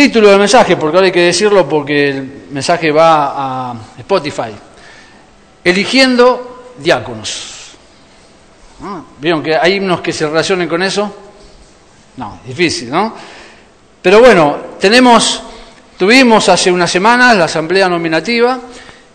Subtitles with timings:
[0.00, 4.50] Título del mensaje, porque ahora hay que decirlo porque el mensaje va a Spotify.
[5.62, 7.72] Eligiendo diáconos.
[8.82, 11.14] Ah, ¿Vieron que hay unos que se relacionen con eso?
[12.16, 13.14] No, difícil, ¿no?
[14.00, 15.42] Pero bueno, tenemos,
[15.98, 18.58] tuvimos hace unas semanas la asamblea nominativa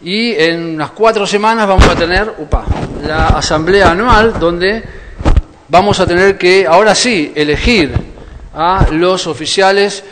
[0.04, 2.64] y en unas cuatro semanas vamos a tener, upa,
[3.02, 4.84] la asamblea anual donde
[5.68, 7.92] vamos a tener que, ahora sí, elegir
[8.54, 10.04] a los oficiales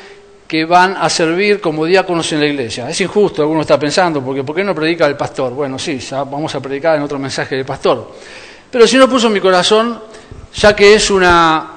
[0.54, 2.88] que van a servir como diáconos en la iglesia.
[2.88, 5.52] Es injusto, alguno está pensando, porque ¿por qué no predica el pastor?
[5.52, 8.12] Bueno, sí, ya vamos a predicar en otro mensaje del pastor.
[8.70, 10.00] Pero si no puso en mi corazón,
[10.54, 11.72] ya que es una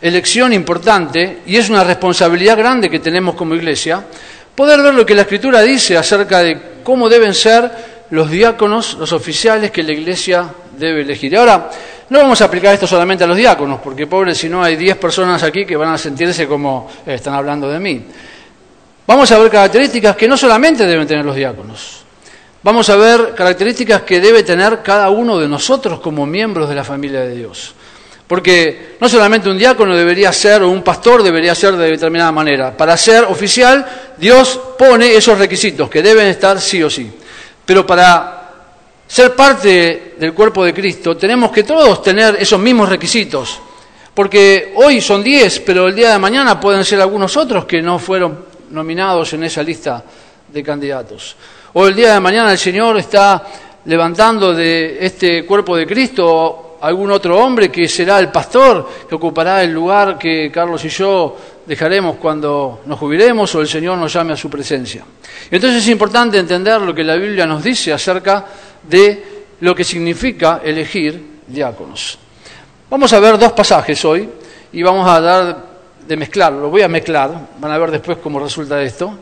[0.00, 4.04] elección importante y es una responsabilidad grande que tenemos como iglesia,
[4.52, 7.70] poder ver lo que la Escritura dice acerca de cómo deben ser
[8.10, 11.36] los diáconos, los oficiales que la iglesia debe elegir.
[11.36, 11.70] Ahora,
[12.12, 14.98] no vamos a aplicar esto solamente a los diáconos, porque pobre si no hay 10
[14.98, 18.04] personas aquí que van a sentirse como eh, están hablando de mí.
[19.06, 22.04] Vamos a ver características que no solamente deben tener los diáconos,
[22.62, 26.84] vamos a ver características que debe tener cada uno de nosotros como miembros de la
[26.84, 27.74] familia de Dios.
[28.26, 32.76] Porque no solamente un diácono debería ser o un pastor debería ser de determinada manera.
[32.76, 33.86] Para ser oficial,
[34.18, 37.10] Dios pone esos requisitos que deben estar sí o sí.
[37.64, 38.41] Pero para
[39.12, 43.60] ser parte del cuerpo de Cristo, tenemos que todos tener esos mismos requisitos.
[44.14, 47.98] Porque hoy son diez, pero el día de mañana pueden ser algunos otros que no
[47.98, 50.02] fueron nominados en esa lista
[50.48, 51.36] de candidatos.
[51.74, 53.46] O el día de mañana el Señor está
[53.84, 59.62] levantando de este cuerpo de Cristo algún otro hombre que será el pastor, que ocupará
[59.62, 64.32] el lugar que Carlos y yo dejaremos cuando nos jubilemos o el Señor nos llame
[64.32, 65.04] a su presencia.
[65.48, 68.44] Entonces es importante entender lo que la Biblia nos dice acerca
[68.82, 72.18] de lo que significa elegir diáconos.
[72.90, 74.28] Vamos a ver dos pasajes hoy
[74.72, 75.72] y vamos a dar
[76.06, 79.16] de mezclar, lo voy a mezclar, van a ver después cómo resulta esto,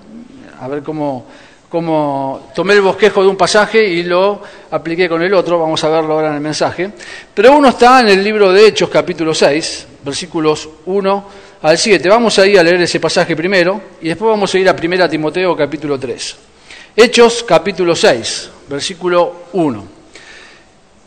[0.59, 1.27] a ver cómo,
[1.71, 5.89] cómo tomé el bosquejo de un pasaje y lo apliqué con el otro, vamos a
[5.89, 6.91] verlo ahora en el mensaje.
[7.33, 11.25] Pero uno está en el libro de Hechos capítulo 6, versículos 1
[11.63, 12.09] al 7.
[12.09, 15.09] Vamos a ir a leer ese pasaje primero y después vamos a ir a 1
[15.09, 16.37] Timoteo capítulo 3.
[16.97, 19.85] Hechos capítulo 6, versículo 1.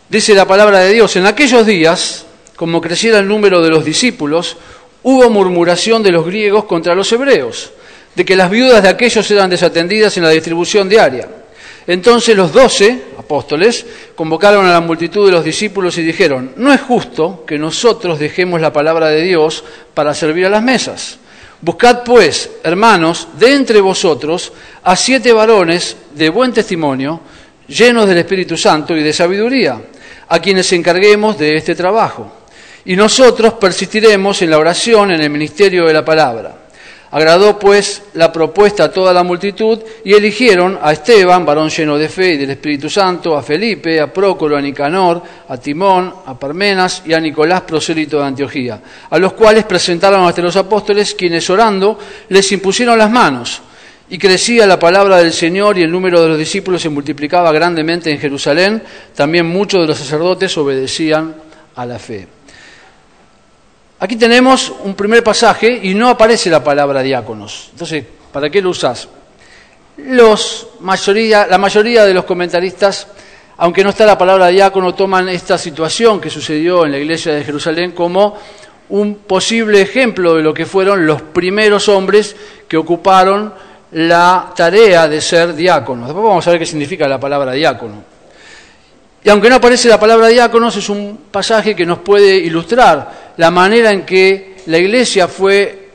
[0.08, 4.56] Dice la palabra de Dios, en aquellos días, como creciera el número de los discípulos,
[5.04, 7.74] hubo murmuración de los griegos contra los hebreos,
[8.16, 11.28] de que las viudas de aquellos eran desatendidas en la distribución diaria.
[11.88, 13.86] Entonces los doce apóstoles
[14.16, 18.62] convocaron a la multitud de los discípulos y dijeron, no es justo que nosotros dejemos
[18.62, 19.64] la palabra de Dios
[19.94, 21.18] para servir a las mesas.
[21.62, 24.52] Buscad pues, hermanos, de entre vosotros
[24.84, 27.22] a siete varones de buen testimonio,
[27.68, 29.82] llenos del Espíritu Santo y de sabiduría,
[30.28, 32.32] a quienes encarguemos de este trabajo.
[32.86, 36.63] Y nosotros persistiremos en la oración, en el ministerio de la palabra.
[37.14, 42.10] Agradó pues la propuesta a toda la multitud y eligieron a Esteban, varón lleno de
[42.10, 47.04] fe y del Espíritu Santo, a Felipe, a Prócolo, a Nicanor, a Timón, a Parmenas
[47.06, 48.82] y a Nicolás, prosélito de Antioquía,
[49.12, 53.62] a los cuales presentaron ante los apóstoles, quienes orando les impusieron las manos.
[54.10, 58.10] Y crecía la palabra del Señor y el número de los discípulos se multiplicaba grandemente
[58.10, 58.82] en Jerusalén.
[59.14, 61.36] También muchos de los sacerdotes obedecían
[61.76, 62.28] a la fe.
[64.04, 67.70] Aquí tenemos un primer pasaje y no aparece la palabra diáconos.
[67.72, 68.04] Entonces,
[68.34, 69.08] ¿para qué lo usas?
[69.96, 73.08] Los mayoría, la mayoría de los comentaristas,
[73.56, 77.46] aunque no está la palabra diácono, toman esta situación que sucedió en la iglesia de
[77.46, 78.38] Jerusalén como
[78.90, 82.36] un posible ejemplo de lo que fueron los primeros hombres
[82.68, 83.54] que ocuparon
[83.94, 86.08] la tarea de ser diáconos.
[86.08, 88.13] Después vamos a ver qué significa la palabra diácono.
[89.24, 93.52] Y aunque no aparece la palabra diáconos, es un pasaje que nos puede ilustrar la
[93.52, 95.90] manera en que la iglesia fue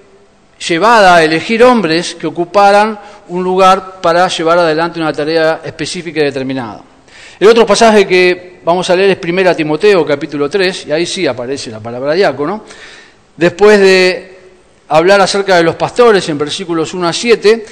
[0.67, 6.25] llevada a elegir hombres que ocuparan un lugar para llevar adelante una tarea específica y
[6.25, 6.83] determinada.
[7.39, 11.27] El otro pasaje que vamos a leer es 1 Timoteo capítulo 3, y ahí sí
[11.27, 12.65] aparece la palabra diácono.
[13.37, 14.39] Después de
[14.89, 17.67] hablar acerca de los pastores en versículos 1 a 7,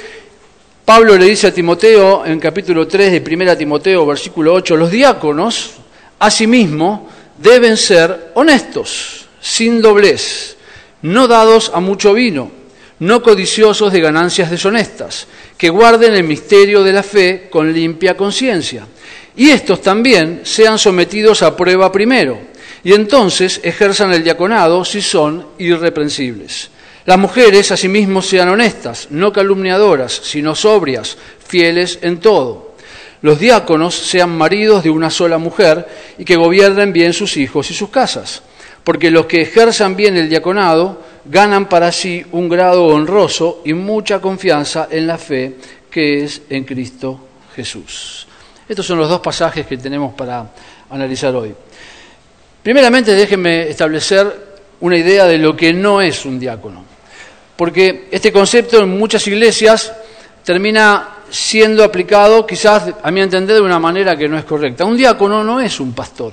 [0.87, 5.73] Pablo le dice a Timoteo en capítulo 3 de 1 Timoteo, versículo 8, los diáconos,
[6.21, 10.57] asimismo, deben ser honestos, sin doblez,
[11.03, 12.53] no dados a mucho vino,
[13.01, 15.27] no codiciosos de ganancias deshonestas,
[15.59, 18.87] que guarden el misterio de la fe con limpia conciencia.
[19.35, 22.39] Y estos también sean sometidos a prueba primero,
[22.85, 26.71] y entonces ejerzan el diaconado si son irreprensibles.
[27.07, 31.17] Las mujeres asimismo sean honestas, no calumniadoras, sino sobrias,
[31.47, 32.75] fieles en todo.
[33.23, 35.87] Los diáconos sean maridos de una sola mujer
[36.19, 38.43] y que gobiernen bien sus hijos y sus casas.
[38.87, 44.21] porque los que ejerzan bien el diaconado ganan para sí un grado honroso y mucha
[44.21, 45.57] confianza en la fe
[45.91, 47.19] que es en Cristo
[47.57, 48.29] Jesús.
[48.69, 50.53] Estos son los dos pasajes que tenemos para
[50.89, 51.53] analizar hoy.
[52.63, 54.33] Primeramente, déjenme establecer
[54.79, 56.85] una idea de lo que no es un diácono,
[57.57, 59.93] porque este concepto en muchas iglesias
[60.45, 64.85] termina siendo aplicado, quizás a mi entender, de una manera que no es correcta.
[64.85, 66.33] Un diácono no es un pastor.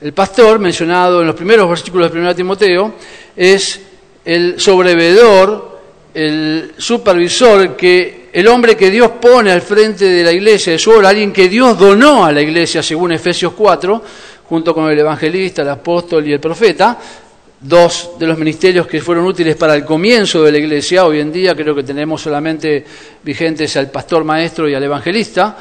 [0.00, 2.94] El pastor, mencionado en los primeros versículos del 1 Timoteo,
[3.34, 3.80] es
[4.24, 5.80] el sobrevedor,
[6.12, 10.90] el supervisor, que el hombre que Dios pone al frente de la iglesia de su
[10.90, 14.02] obra, alguien que Dios donó a la iglesia, según Efesios 4,
[14.48, 16.98] junto con el evangelista, el apóstol y el profeta,
[17.64, 21.06] dos de los ministerios que fueron útiles para el comienzo de la iglesia.
[21.06, 22.84] Hoy en día creo que tenemos solamente
[23.22, 25.56] vigentes al pastor maestro y al evangelista,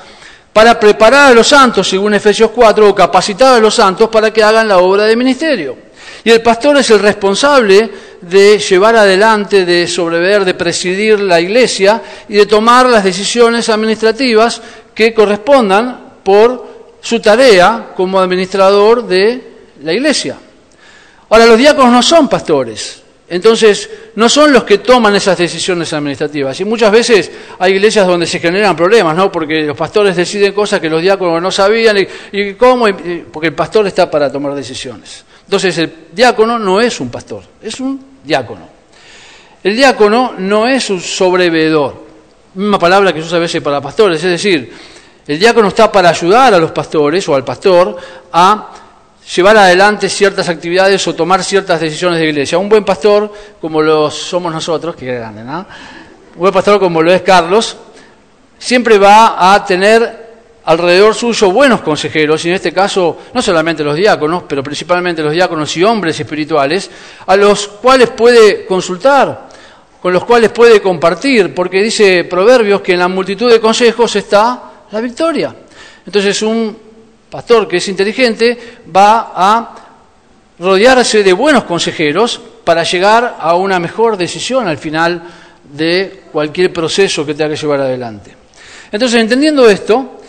[0.51, 4.43] para preparar a los santos, según Efesios 4, o capacitar a los santos para que
[4.43, 5.77] hagan la obra de ministerio.
[6.25, 7.89] Y el pastor es el responsable
[8.21, 14.61] de llevar adelante, de sobrever, de presidir la iglesia y de tomar las decisiones administrativas
[14.93, 19.41] que correspondan por su tarea como administrador de
[19.81, 20.37] la iglesia.
[21.33, 26.59] Ahora, los diáconos no son pastores, entonces no son los que toman esas decisiones administrativas.
[26.59, 29.31] Y muchas veces hay iglesias donde se generan problemas, ¿no?
[29.31, 31.97] Porque los pastores deciden cosas que los diáconos no sabían
[32.31, 32.85] y, cómo,
[33.31, 35.25] porque el pastor está para tomar decisiones.
[35.45, 38.69] Entonces el diácono no es un pastor, es un diácono.
[39.63, 41.95] El diácono no es un sobrevedor,
[42.53, 44.71] misma palabra que se usa a veces para pastores, es decir,
[45.25, 47.97] el diácono está para ayudar a los pastores o al pastor
[48.31, 48.82] a
[49.35, 52.57] llevar adelante ciertas actividades o tomar ciertas decisiones de iglesia.
[52.57, 53.31] Un buen pastor,
[53.61, 55.59] como lo somos nosotros, que grande, ¿no?
[56.35, 57.77] Un buen pastor como lo es Carlos,
[58.57, 60.23] siempre va a tener
[60.65, 65.33] alrededor suyo buenos consejeros, y en este caso no solamente los diáconos, pero principalmente los
[65.33, 66.89] diáconos y hombres espirituales,
[67.25, 69.49] a los cuales puede consultar,
[70.01, 74.63] con los cuales puede compartir, porque dice Proverbios que en la multitud de consejos está
[74.91, 75.53] la victoria.
[76.05, 76.92] Entonces un
[77.33, 78.55] pastor que es inteligente
[78.95, 79.75] va a
[80.59, 85.23] rodearse de buenos consejeros para llegar a una mejor decisión al final
[85.63, 88.35] de cualquier proceso que tenga que llevar adelante.
[88.91, 90.19] Entonces, entendiendo esto,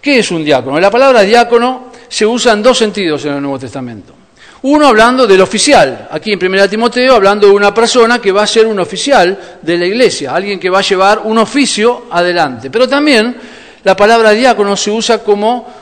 [0.00, 0.78] ¿qué es un diácono?
[0.78, 4.14] La palabra diácono se usa en dos sentidos en el Nuevo Testamento.
[4.62, 8.46] Uno hablando del oficial, aquí en 1 Timoteo hablando de una persona que va a
[8.46, 12.70] ser un oficial de la iglesia, alguien que va a llevar un oficio adelante.
[12.70, 13.34] Pero también
[13.82, 15.81] la palabra diácono se usa como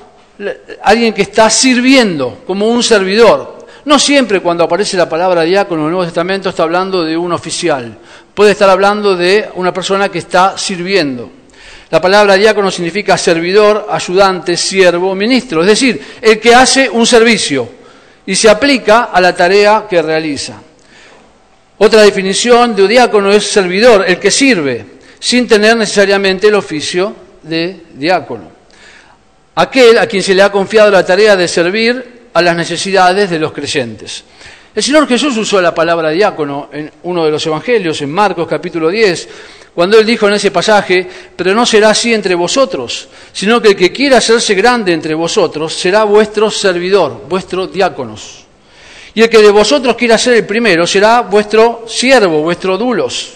[0.82, 3.66] alguien que está sirviendo, como un servidor.
[3.84, 7.32] No siempre cuando aparece la palabra diácono en el Nuevo Testamento está hablando de un
[7.32, 7.96] oficial,
[8.34, 11.30] puede estar hablando de una persona que está sirviendo.
[11.90, 17.68] La palabra diácono significa servidor, ayudante, siervo, ministro, es decir, el que hace un servicio
[18.26, 20.60] y se aplica a la tarea que realiza.
[21.78, 24.84] Otra definición de diácono es servidor, el que sirve,
[25.18, 28.59] sin tener necesariamente el oficio de diácono
[29.54, 33.38] aquel a quien se le ha confiado la tarea de servir a las necesidades de
[33.38, 34.24] los creyentes.
[34.74, 38.88] El Señor Jesús usó la palabra diácono en uno de los evangelios, en Marcos capítulo
[38.88, 39.28] 10,
[39.74, 43.76] cuando él dijo en ese pasaje, pero no será así entre vosotros, sino que el
[43.76, 48.44] que quiera hacerse grande entre vosotros será vuestro servidor, vuestro diáconos.
[49.12, 53.32] Y el que de vosotros quiera ser el primero será vuestro siervo, vuestro dulos.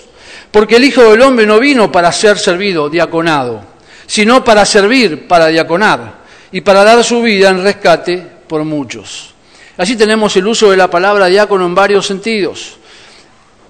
[0.52, 3.73] Porque el Hijo del Hombre no vino para ser servido, diaconado
[4.06, 9.34] sino para servir, para diaconar y para dar su vida en rescate por muchos.
[9.77, 12.77] Así tenemos el uso de la palabra diácono en varios sentidos.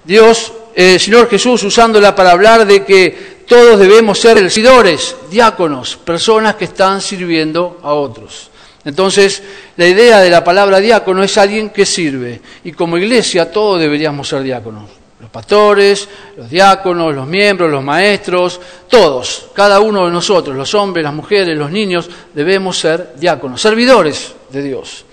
[0.03, 6.55] Dios, el Señor Jesús, usándola para hablar de que todos debemos ser servidores, diáconos, personas
[6.55, 8.51] que están sirviendo a otros.
[8.83, 9.41] Entonces,
[9.77, 12.39] la idea de la palabra diácono es alguien que sirve.
[12.63, 16.07] Y como iglesia, todos deberíamos ser diáconos los pastores,
[16.37, 21.57] los diáconos, los miembros, los maestros, todos, cada uno de nosotros, los hombres, las mujeres,
[21.57, 25.05] los niños, debemos ser diáconos, servidores de Dios.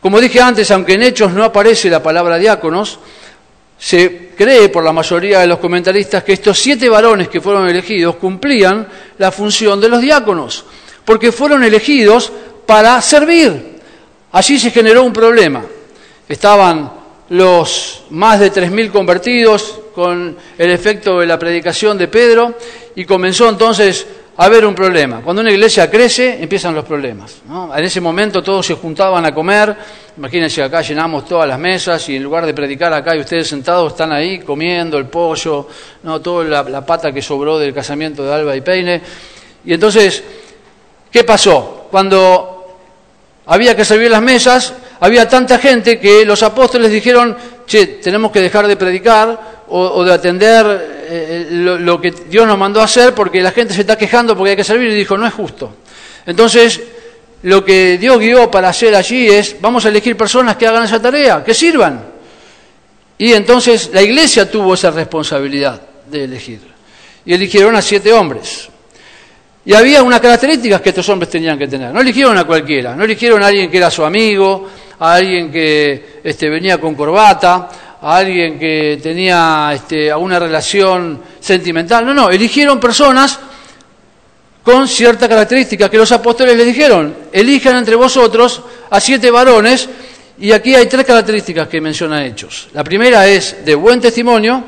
[0.00, 2.98] Como dije antes, aunque en Hechos no aparece la palabra diáconos,
[3.78, 8.16] se cree por la mayoría de los comentaristas que estos siete varones que fueron elegidos
[8.16, 8.86] cumplían
[9.18, 10.64] la función de los diáconos,
[11.04, 12.32] porque fueron elegidos
[12.66, 13.80] para servir.
[14.32, 15.64] Allí se generó un problema.
[16.28, 16.90] Estaban
[17.30, 22.54] los más de 3.000 convertidos con el efecto de la predicación de Pedro
[22.94, 25.20] y comenzó entonces a haber un problema.
[25.22, 27.36] Cuando una iglesia crece, empiezan los problemas.
[27.74, 29.76] En ese momento todos se juntaban a comer,
[30.16, 33.92] imagínense acá llenamos todas las mesas y en lugar de predicar acá y ustedes sentados
[33.92, 35.68] están ahí comiendo el pollo,
[36.02, 36.20] ¿no?
[36.20, 39.00] toda la, la pata que sobró del casamiento de Alba y Peine.
[39.64, 40.22] Y entonces,
[41.10, 41.86] ¿qué pasó?
[41.90, 42.53] Cuando
[43.46, 47.36] había que servir las mesas, había tanta gente que los apóstoles dijeron,
[47.66, 50.66] che, tenemos que dejar de predicar o, de atender
[51.08, 54.36] eh, lo, lo, que Dios nos mandó a hacer porque la gente se está quejando
[54.36, 55.74] porque hay que servir y dijo, no es justo.
[56.26, 56.80] Entonces,
[57.42, 61.00] lo que Dios guió para hacer allí es, vamos a elegir personas que hagan esa
[61.00, 62.00] tarea, que sirvan.
[63.18, 66.60] Y entonces la iglesia tuvo esa responsabilidad de elegir.
[67.24, 68.68] Y eligieron a siete hombres.
[69.66, 71.92] Y había unas características que estos hombres tenían que tener.
[71.92, 74.68] No eligieron a cualquiera, no eligieron a alguien que era su amigo,
[74.98, 82.04] a alguien que este, venía con corbata, a alguien que tenía este, alguna relación sentimental.
[82.04, 83.38] No, no, eligieron personas
[84.62, 89.88] con cierta característica que los apóstoles les dijeron, elijan entre vosotros a siete varones,
[90.38, 92.68] y aquí hay tres características que menciona Hechos.
[92.72, 94.62] La primera es de buen testimonio,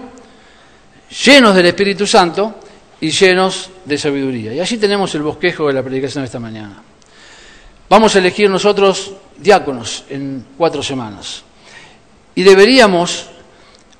[1.25, 2.61] llenos del Espíritu Santo
[3.00, 4.55] y llenos de sabiduría.
[4.55, 6.83] Y allí tenemos el bosquejo de la predicación de esta mañana.
[7.88, 11.43] Vamos a elegir nosotros diáconos en cuatro semanas.
[12.35, 13.26] Y deberíamos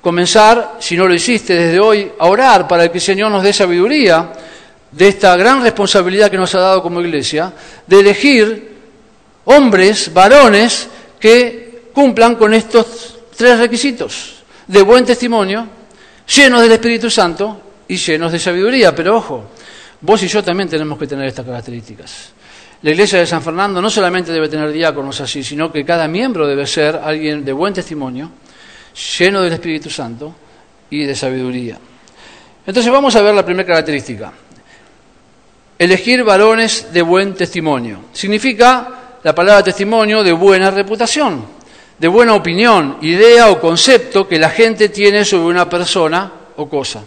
[0.01, 3.53] comenzar, si no lo hiciste desde hoy, a orar para que el Señor nos dé
[3.53, 4.31] sabiduría
[4.91, 7.53] de esta gran responsabilidad que nos ha dado como iglesia,
[7.85, 8.77] de elegir
[9.45, 10.87] hombres, varones,
[11.19, 15.67] que cumplan con estos tres requisitos, de buen testimonio,
[16.35, 18.95] llenos del Espíritu Santo y llenos de sabiduría.
[18.95, 19.45] Pero ojo,
[20.01, 22.31] vos y yo también tenemos que tener estas características.
[22.81, 26.45] La iglesia de San Fernando no solamente debe tener diáconos así, sino que cada miembro
[26.45, 28.29] debe ser alguien de buen testimonio,
[29.17, 30.35] lleno del Espíritu Santo
[30.89, 31.77] y de sabiduría.
[32.65, 34.31] Entonces vamos a ver la primera característica.
[35.79, 38.05] Elegir varones de buen testimonio.
[38.13, 41.45] Significa la palabra testimonio de buena reputación,
[41.97, 47.03] de buena opinión, idea o concepto que la gente tiene sobre una persona o cosa.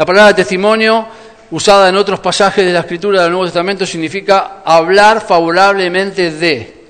[0.00, 1.06] La palabra testimonio
[1.50, 6.86] usada en otros pasajes de la Escritura del Nuevo Testamento significa hablar favorablemente de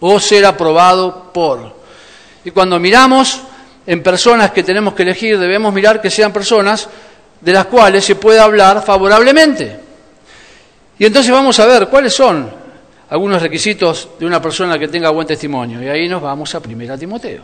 [0.00, 1.74] o ser aprobado por.
[2.44, 3.40] Y cuando miramos
[3.86, 6.86] en personas que tenemos que elegir, debemos mirar que sean personas
[7.40, 9.80] de las cuales se pueda hablar favorablemente.
[10.98, 12.50] Y entonces vamos a ver cuáles son
[13.08, 15.82] algunos requisitos de una persona que tenga buen testimonio.
[15.82, 17.42] Y ahí nos vamos a 1 Timoteo.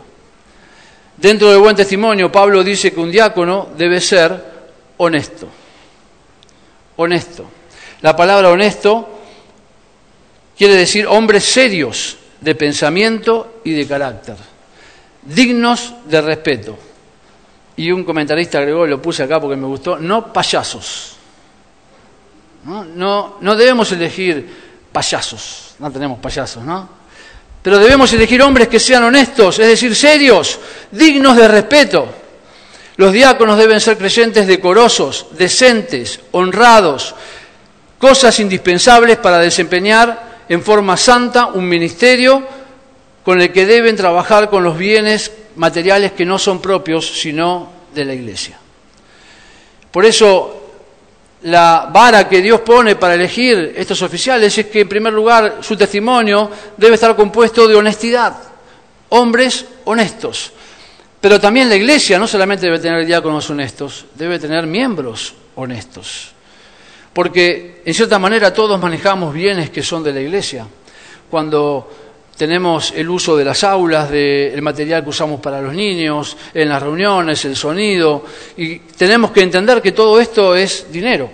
[1.17, 4.50] Dentro del buen testimonio, Pablo dice que un diácono debe ser
[5.03, 5.47] honesto
[7.01, 7.45] honesto.
[8.01, 9.19] La palabra honesto
[10.57, 14.35] quiere decir hombres serios de pensamiento y de carácter,
[15.23, 16.77] dignos de respeto.
[17.77, 21.15] Y un comentarista agregó, lo puse acá porque me gustó, no payasos.
[22.65, 24.47] No, no, no debemos elegir
[24.91, 27.01] payasos, no tenemos payasos, ¿no?
[27.61, 30.59] Pero debemos elegir hombres que sean honestos, es decir, serios,
[30.91, 32.20] dignos de respeto.
[33.01, 37.15] Los diáconos deben ser creyentes decorosos, decentes, honrados,
[37.97, 42.45] cosas indispensables para desempeñar en forma santa un ministerio
[43.23, 48.05] con el que deben trabajar con los bienes materiales que no son propios, sino de
[48.05, 48.59] la Iglesia.
[49.89, 50.61] Por eso,
[51.41, 55.75] la vara que Dios pone para elegir estos oficiales es que, en primer lugar, su
[55.75, 58.37] testimonio debe estar compuesto de honestidad,
[59.09, 60.53] hombres honestos,
[61.21, 66.31] pero también la iglesia no solamente debe tener diáconos honestos, debe tener miembros honestos.
[67.13, 70.65] Porque en cierta manera todos manejamos bienes que son de la iglesia.
[71.29, 71.89] Cuando
[72.35, 76.81] tenemos el uso de las aulas, del material que usamos para los niños, en las
[76.81, 78.25] reuniones, el sonido,
[78.57, 81.29] y tenemos que entender que todo esto es dinero.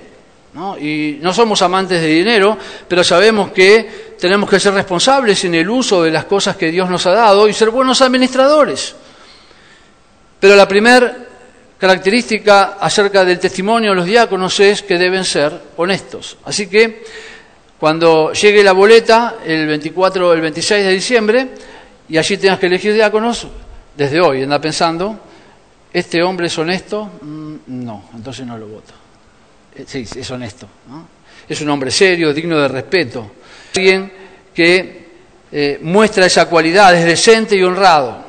[0.81, 5.69] Y no somos amantes de dinero, pero sabemos que tenemos que ser responsables en el
[5.69, 8.95] uso de las cosas que Dios nos ha dado y ser buenos administradores.
[10.39, 11.15] Pero la primera
[11.77, 16.37] característica acerca del testimonio de los diáconos es que deben ser honestos.
[16.45, 17.03] Así que
[17.79, 21.47] cuando llegue la boleta, el 24 o el 26 de diciembre,
[22.09, 23.47] y allí tengas que elegir diáconos,
[23.95, 25.19] desde hoy anda pensando,
[25.93, 27.11] ¿este hombre es honesto?
[27.21, 28.93] Mm, no, entonces no lo voto.
[29.75, 30.67] Eh, sí, es honesto.
[31.47, 33.31] Es un hombre serio, digno de respeto.
[33.75, 34.11] Alguien
[34.53, 35.07] que
[35.51, 38.26] eh, muestra esa cualidad, es decente y honrado.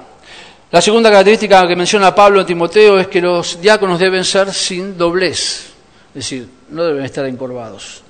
[0.70, 4.98] La segunda característica que menciona Pablo en Timoteo es que los diáconos deben ser sin
[4.98, 5.70] doblez,
[6.08, 8.02] es decir, no deben estar encorvados.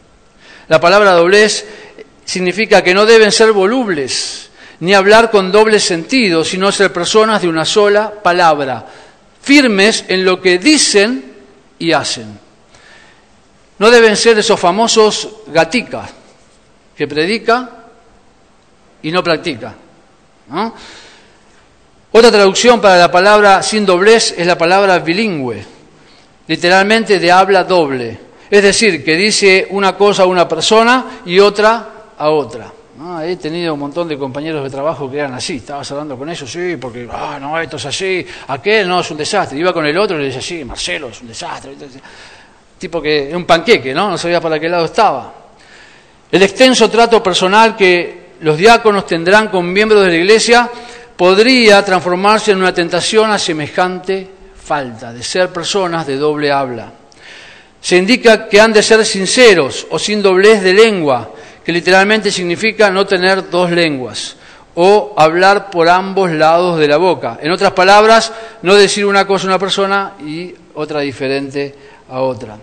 [0.67, 1.65] La palabra doblez
[2.25, 4.51] significa que no deben ser volubles,
[4.81, 8.87] ni hablar con doble sentido, sino ser personas de una sola palabra,
[9.41, 11.33] firmes en lo que dicen
[11.79, 12.41] y hacen.
[13.79, 16.11] No deben ser esos famosos gaticas
[16.97, 17.71] que predica
[19.01, 19.77] y no practica.
[20.51, 20.75] ¿no?
[22.19, 25.65] Otra traducción para la palabra sin doblez es la palabra bilingüe,
[26.49, 28.19] literalmente de habla doble.
[28.51, 32.73] Es decir, que dice una cosa a una persona y otra a otra.
[33.23, 35.59] He tenido un montón de compañeros de trabajo que eran así.
[35.59, 38.27] Estabas hablando con ellos, sí, porque, ah, no, esto es así.
[38.49, 39.57] Aquel no, es un desastre.
[39.57, 41.77] Iba con el otro y le decía, sí, Marcelo, es un desastre.
[42.79, 44.11] Tipo que es un panqueque, ¿no?
[44.11, 45.33] No sabía para qué lado estaba.
[46.33, 50.69] El extenso trato personal que los diáconos tendrán con miembros de la iglesia
[51.19, 56.93] podría transformarse en una tentación a semejante falta de ser personas de doble habla.
[57.81, 61.33] Se indica que han de ser sinceros o sin doblez de lengua,
[61.65, 64.37] que literalmente significa no tener dos lenguas
[64.77, 67.41] o hablar por ambos lados de la boca.
[67.43, 68.33] En otras palabras,
[68.63, 71.75] no decir una cosa a una persona y otra diferente
[72.11, 72.57] a otra.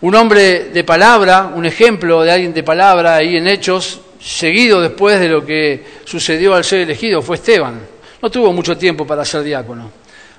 [0.00, 5.20] Un hombre de palabra, un ejemplo de alguien de palabra ahí en Hechos, seguido después
[5.20, 7.80] de lo que sucedió al ser elegido, fue Esteban.
[8.22, 9.90] No tuvo mucho tiempo para ser diácono,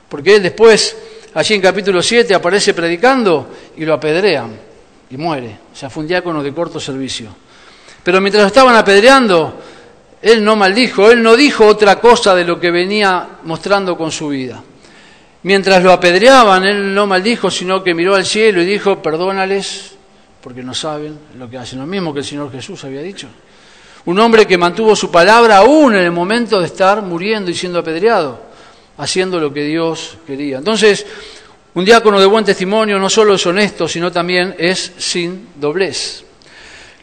[0.09, 0.97] porque él después,
[1.35, 4.57] allí en capítulo 7, aparece predicando y lo apedrean
[5.11, 5.59] y muere.
[5.71, 7.27] O sea, fue un diácono de corto servicio.
[8.03, 9.61] Pero mientras lo estaban apedreando,
[10.21, 14.29] él no maldijo, él no dijo otra cosa de lo que venía mostrando con su
[14.29, 14.63] vida.
[15.43, 19.91] Mientras lo apedreaban, él no maldijo, sino que miró al cielo y dijo, perdónales,
[20.41, 23.27] porque no saben lo que hacen, lo mismo que el Señor Jesús había dicho.
[24.05, 27.79] Un hombre que mantuvo su palabra aún en el momento de estar muriendo y siendo
[27.79, 28.39] apedreado,
[28.97, 30.59] haciendo lo que Dios quería.
[30.59, 31.05] Entonces,
[31.73, 36.23] un diácono de buen testimonio no solo es honesto, sino también es sin doblez.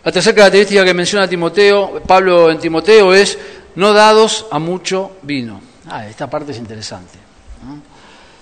[0.04, 3.38] La tercera característica que menciona Timoteo, Pablo en Timoteo es
[3.74, 5.60] no dados a mucho vino.
[5.88, 7.18] Ah, esta parte es interesante.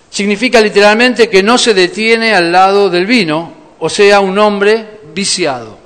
[0.09, 5.80] Significa literalmente que no se detiene al lado del vino, o sea, un hombre viciado.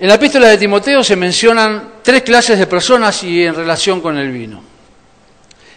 [0.00, 4.16] En la epístola de Timoteo se mencionan tres clases de personas y en relación con
[4.16, 4.62] el vino.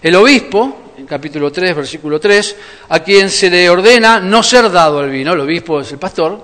[0.02, 2.56] El obispo, en capítulo 3, versículo 3,
[2.88, 6.42] a quien se le ordena no ser dado al vino, el obispo es el pastor,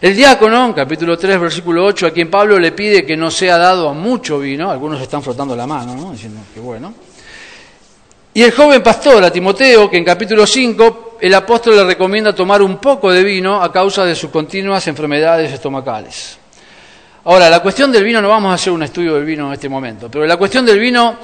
[0.00, 3.58] el diácono, en capítulo 3, versículo 8, a quien Pablo le pide que no sea
[3.58, 6.10] dado a mucho vino, algunos están frotando la mano, ¿no?
[6.10, 6.92] diciendo que bueno.
[8.34, 12.60] Y el joven pastor, a Timoteo, que en capítulo 5 el apóstol le recomienda tomar
[12.60, 16.37] un poco de vino a causa de sus continuas enfermedades estomacales.
[17.24, 19.68] Ahora, la cuestión del vino, no vamos a hacer un estudio del vino en este
[19.68, 21.18] momento, pero la cuestión del vino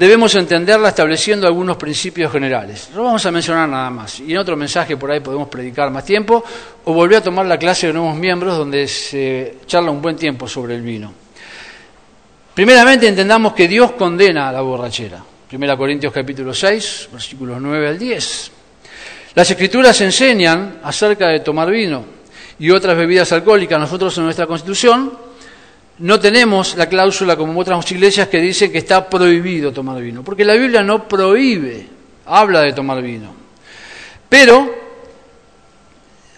[0.00, 2.88] debemos entenderla estableciendo algunos principios generales.
[2.94, 4.20] No vamos a mencionar nada más.
[4.20, 6.42] Y en otro mensaje por ahí podemos predicar más tiempo
[6.84, 10.48] o volver a tomar la clase de nuevos miembros donde se charla un buen tiempo
[10.48, 11.12] sobre el vino.
[12.54, 15.22] Primeramente entendamos que Dios condena la borrachera.
[15.52, 18.52] 1 Corintios capítulo 6, versículos 9 al 10.
[19.34, 22.04] Las escrituras enseñan acerca de tomar vino
[22.58, 23.78] y otras bebidas alcohólicas.
[23.78, 25.29] Nosotros en nuestra constitución
[26.00, 30.44] no tenemos la cláusula como otras iglesias que dicen que está prohibido tomar vino, porque
[30.44, 31.86] la Biblia no prohíbe,
[32.26, 33.34] habla de tomar vino.
[34.28, 34.74] Pero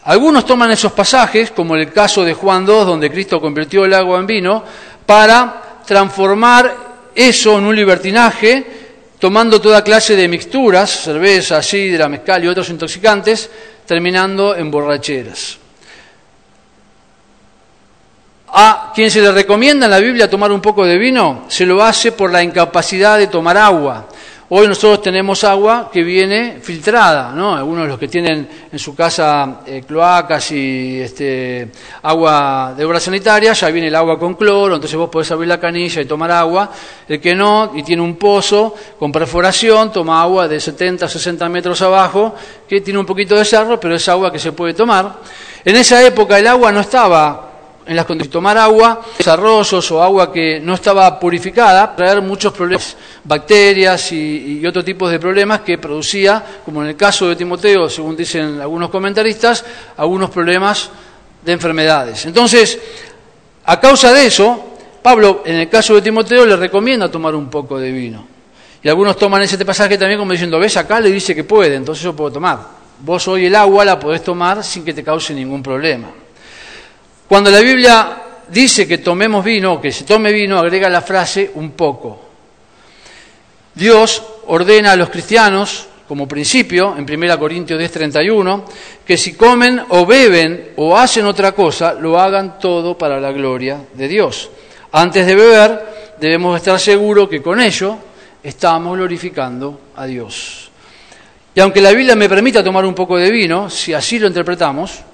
[0.05, 4.19] algunos toman esos pasajes, como el caso de Juan 2, donde Cristo convirtió el agua
[4.19, 4.65] en vino,
[5.07, 6.75] para transformar
[7.15, 8.67] eso en un libertinaje,
[9.21, 13.49] tomando toda clase de mixturas, cerveza, sidra, mezcal y otros intoxicantes,
[13.87, 15.62] terminando en borracheras.
[18.55, 21.83] A quien se le recomienda en la Biblia tomar un poco de vino, se lo
[21.83, 24.07] hace por la incapacidad de tomar agua.
[24.51, 27.57] Hoy nosotros tenemos agua que viene filtrada, ¿no?
[27.57, 31.71] Algunos de los que tienen en su casa eh, cloacas y este,
[32.03, 35.59] agua de obra sanitaria, ya viene el agua con cloro, entonces vos podés abrir la
[35.59, 36.71] canilla y tomar agua.
[37.09, 41.81] El que no, y tiene un pozo con perforación, toma agua de 70, 60 metros
[41.81, 42.35] abajo,
[42.69, 45.21] que tiene un poquito de cerro, pero es agua que se puede tomar.
[45.65, 47.52] En esa época el agua no estaba
[47.87, 52.53] en las condiciones de tomar agua, desarrollos o agua que no estaba purificada, traer muchos
[52.53, 57.37] problemas, bacterias y, y otro tipo de problemas que producía, como en el caso de
[57.37, 59.65] Timoteo, según dicen algunos comentaristas,
[59.97, 60.91] algunos problemas
[61.45, 62.25] de enfermedades.
[62.27, 62.79] Entonces,
[63.65, 67.79] a causa de eso, Pablo, en el caso de Timoteo, le recomienda tomar un poco
[67.79, 68.27] de vino.
[68.83, 72.03] Y algunos toman ese pasaje también como diciendo, ves, acá le dice que puede, entonces
[72.03, 72.59] yo puedo tomar.
[73.01, 76.09] Vos hoy el agua la podés tomar sin que te cause ningún problema.
[77.33, 81.71] Cuando la Biblia dice que tomemos vino, que se tome vino, agrega la frase un
[81.71, 82.21] poco.
[83.75, 88.65] Dios ordena a los cristianos, como principio, en 1 Corintios 10:31,
[89.07, 93.79] que si comen o beben o hacen otra cosa, lo hagan todo para la gloria
[93.95, 94.51] de Dios.
[94.93, 97.97] Antes de beber, debemos estar seguros que con ello
[98.43, 100.71] estamos glorificando a Dios.
[101.55, 105.05] Y aunque la Biblia me permita tomar un poco de vino, si así lo interpretamos,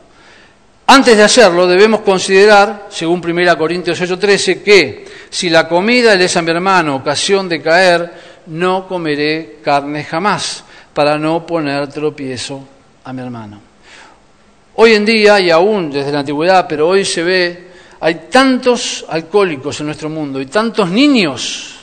[0.88, 6.37] antes de hacerlo, debemos considerar, según 1 Corintios 8:13, que si la comida le es
[6.37, 8.11] a mi hermano ocasión de caer,
[8.46, 12.66] no comeré carne jamás, para no poner tropiezo
[13.05, 13.61] a mi hermano.
[14.77, 17.68] Hoy en día, y aún desde la antigüedad, pero hoy se ve
[18.01, 21.74] hay tantos alcohólicos en nuestro mundo y tantos niños,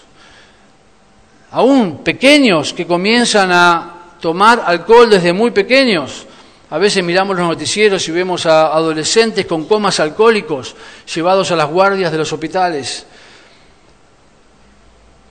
[1.51, 6.25] aún pequeños, que comienzan a tomar alcohol desde muy pequeños.
[6.69, 10.75] A veces miramos los noticieros y vemos a adolescentes con comas alcohólicos
[11.13, 13.05] llevados a las guardias de los hospitales.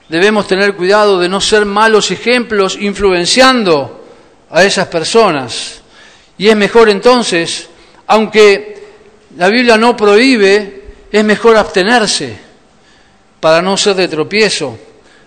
[0.07, 4.05] Debemos tener cuidado de no ser malos ejemplos influenciando
[4.49, 5.81] a esas personas.
[6.37, 7.67] Y es mejor entonces,
[8.07, 8.83] aunque
[9.35, 12.37] la Biblia no prohíbe, es mejor abstenerse
[13.39, 14.77] para no ser de tropiezo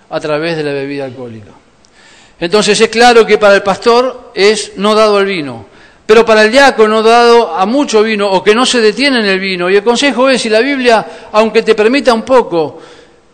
[0.08, 1.50] a través de la bebida alcohólica.
[2.40, 5.66] Entonces es claro que para el pastor es no dado al vino,
[6.08, 9.38] pero para el diácono dado a mucho vino o que no se detiene en el
[9.38, 9.68] vino.
[9.68, 12.80] Y el consejo es, si la Biblia, aunque te permita un poco,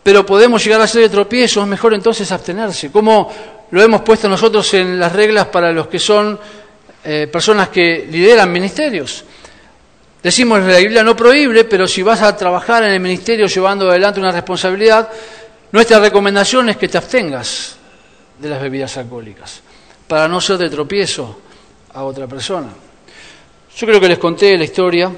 [0.02, 2.90] pero podemos llegar a ser de tropiezo, es mejor entonces abstenerse.
[2.90, 3.30] Como
[3.70, 6.37] lo hemos puesto nosotros en las reglas para los que son
[7.04, 9.24] eh, personas que lideran ministerios.
[10.20, 14.18] Decimos la Biblia no prohíbe, pero si vas a trabajar en el ministerio llevando adelante
[14.18, 15.08] una responsabilidad,
[15.70, 17.76] nuestra recomendación es que te abstengas
[18.37, 19.60] de las bebidas alcohólicas,
[20.08, 21.43] para no ser de tropiezo
[21.94, 22.68] a otra persona.
[23.76, 25.11] Yo creo que les conté la historia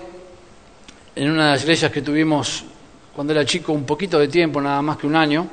[1.14, 2.64] en una de las iglesias que tuvimos
[3.14, 5.46] cuando era chico, un poquito de tiempo, nada más que un año.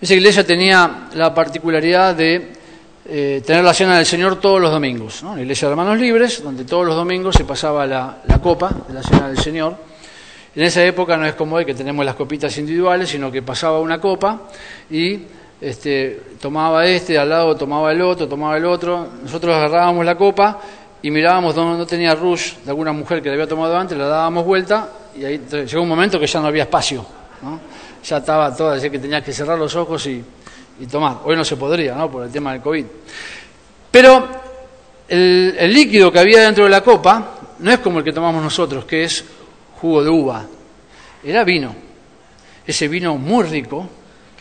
[0.00, 2.52] Esa iglesia tenía la particularidad de
[3.06, 6.64] eh, tener la cena del Señor todos los domingos, la iglesia de hermanos libres, donde
[6.64, 9.76] todos los domingos se pasaba la, copa de la cena del Señor.
[10.56, 13.78] En esa época no es como hoy que tenemos las copitas individuales, sino que pasaba
[13.80, 14.48] una copa
[14.90, 15.20] y
[15.64, 19.08] este, tomaba este, al lado tomaba el otro, tomaba el otro.
[19.22, 20.60] Nosotros agarrábamos la copa
[21.00, 24.06] y mirábamos donde no tenía rush de alguna mujer que la había tomado antes, la
[24.06, 27.04] dábamos vuelta y ahí llegó un momento que ya no había espacio.
[28.04, 30.22] Ya estaba todo, decía que tenías que cerrar los ojos y,
[30.90, 31.18] tomar.
[31.24, 32.10] Hoy no se podría, ¿no?
[32.10, 32.84] Por el tema del COVID.
[33.90, 34.28] Pero
[35.08, 38.84] el, líquido que había dentro de la copa no es como el que tomamos nosotros,
[38.84, 39.24] que es
[39.80, 40.44] jugo de uva.
[41.22, 41.74] Era vino.
[42.66, 43.88] Ese vino muy rico,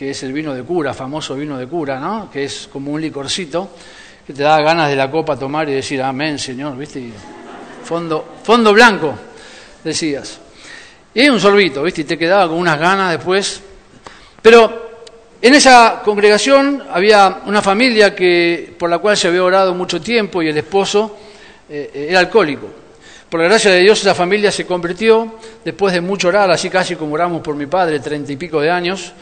[0.04, 2.30] que es el vino de cura, famoso vino de cura, ¿no?
[2.30, 3.70] Que es como un licorcito,
[4.28, 7.10] que te da ganas de la copa tomar y decir, amén, Señor, ¿viste?
[7.86, 9.16] fondo, fondo blanco,
[9.82, 10.42] decías.
[11.14, 12.02] Y un sorbito, ¿viste?
[12.02, 13.62] Y te quedaba con unas ganas después.
[14.42, 15.06] Pero
[15.42, 20.44] en esa congregación había una familia que, por la cual se había orado mucho tiempo
[20.44, 21.18] y el esposo
[21.70, 22.68] eh, era alcohólico.
[23.30, 26.98] Por la gracia de Dios esa familia se convirtió después de mucho orar, así casi
[26.98, 29.14] como oramos por mi padre, treinta y pico de años.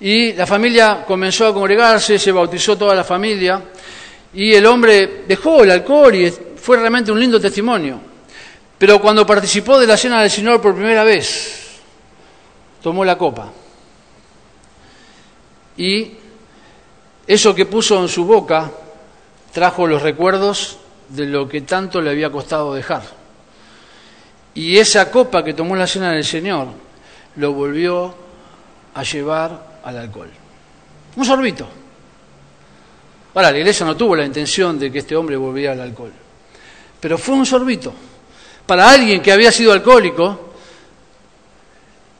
[0.00, 3.62] Y la familia comenzó a congregarse, se bautizó toda la familia
[4.32, 8.00] y el hombre dejó el alcohol y fue realmente un lindo testimonio.
[8.78, 11.80] Pero cuando participó de la cena del Señor por primera vez,
[12.80, 13.52] tomó la copa
[15.78, 16.12] y
[17.26, 18.70] eso que puso en su boca
[19.52, 23.02] trajo los recuerdos de lo que tanto le había costado dejar.
[24.54, 26.68] Y esa copa que tomó la cena del Señor
[27.36, 28.14] lo volvió
[28.94, 30.30] a llevar al alcohol.
[31.16, 31.66] Un sorbito.
[33.34, 36.12] Ahora, la iglesia no tuvo la intención de que este hombre volviera al alcohol,
[37.00, 37.92] pero fue un sorbito.
[38.66, 40.52] Para alguien que había sido alcohólico,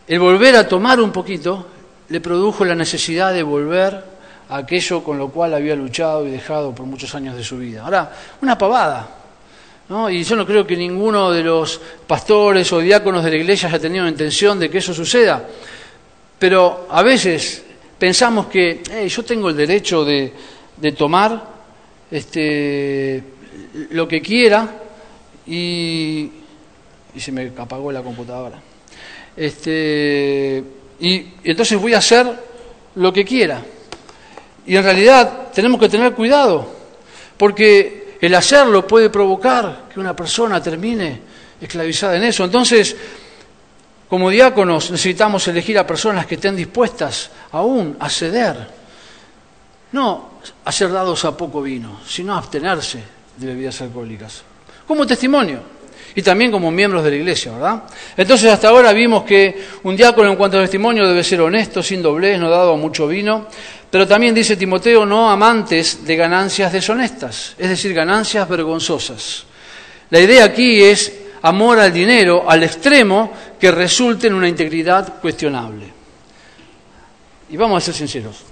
[0.07, 1.67] el volver a tomar un poquito
[2.09, 4.03] le produjo la necesidad de volver
[4.49, 7.83] a aquello con lo cual había luchado y dejado por muchos años de su vida.
[7.85, 9.09] Ahora, una pavada.
[9.91, 10.09] ¿no?
[10.09, 13.79] Y yo no creo que ninguno de los pastores o diáconos de la iglesia haya
[13.79, 15.45] tenido intención de que eso suceda.
[16.39, 17.63] Pero a veces
[17.99, 20.33] pensamos que yo tengo el derecho de,
[20.77, 21.43] de tomar
[22.11, 23.23] este,
[23.91, 24.69] lo que quiera
[25.47, 26.31] y,
[27.15, 28.61] y se me apagó la computadora.
[29.37, 30.63] Este,
[31.01, 32.27] y, entonces voy a hacer
[32.97, 33.63] lo que quiera.
[34.67, 36.69] Y en realidad tenemos que tener cuidado,
[37.37, 41.21] porque el hacerlo puede provocar que una persona termine
[41.61, 42.45] esclavizada en eso.
[42.45, 42.97] Entonces,
[44.09, 48.57] como diáconos necesitamos elegir a personas que estén dispuestas aún a ceder,
[49.93, 53.03] no a ser dados a poco vino, sino a abstenerse
[53.37, 54.43] de bebidas alcohólicas,
[54.87, 55.79] como testimonio
[56.15, 57.83] y también como miembros de la iglesia, ¿verdad?
[58.17, 62.03] Entonces hasta ahora vimos que un diácono en cuanto al testimonio debe ser honesto, sin
[62.03, 63.47] doblez, no dado a mucho vino,
[63.91, 69.45] pero también dice Timoteo, no amantes de ganancias deshonestas, es decir, ganancias vergonzosas.
[70.11, 75.87] La idea aquí es amor al dinero al extremo que resulte en una integridad cuestionable.
[77.51, 78.45] Y vamos a ser sinceros,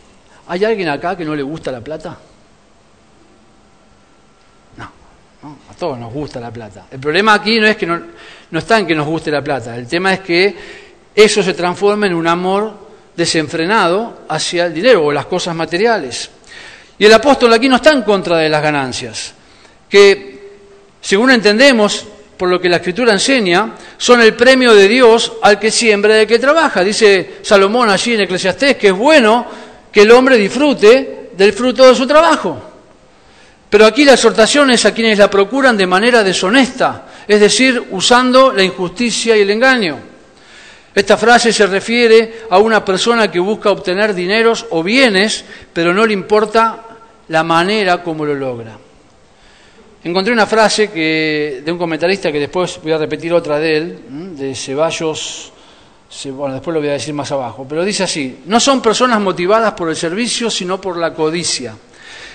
[0.48, 2.16] ¿hay alguien acá que no le gusta la plata?
[5.42, 6.86] A todos nos gusta la plata.
[6.90, 8.00] El problema aquí no es que no,
[8.50, 10.56] no está en que nos guste la plata, el tema es que
[11.14, 16.30] eso se transforma en un amor desenfrenado hacia el dinero o las cosas materiales.
[16.98, 19.34] Y el apóstol aquí no está en contra de las ganancias,
[19.88, 20.36] que
[21.00, 25.70] según entendemos por lo que la Escritura enseña, son el premio de Dios al que
[25.70, 26.84] siembra y al que trabaja.
[26.84, 29.46] Dice Salomón allí en Eclesiastés que es bueno
[29.90, 32.60] que el hombre disfrute del fruto de su trabajo.
[33.68, 38.52] Pero aquí la exhortación es a quienes la procuran de manera deshonesta, es decir, usando
[38.52, 39.98] la injusticia y el engaño.
[40.94, 46.06] Esta frase se refiere a una persona que busca obtener dineros o bienes, pero no
[46.06, 46.84] le importa
[47.28, 48.85] la manera como lo logra.
[50.06, 53.98] Encontré una frase que, de un comentarista que después voy a repetir otra de él,
[54.38, 55.52] de Ceballos,
[56.26, 59.72] bueno, después lo voy a decir más abajo, pero dice así, no son personas motivadas
[59.72, 61.74] por el servicio, sino por la codicia.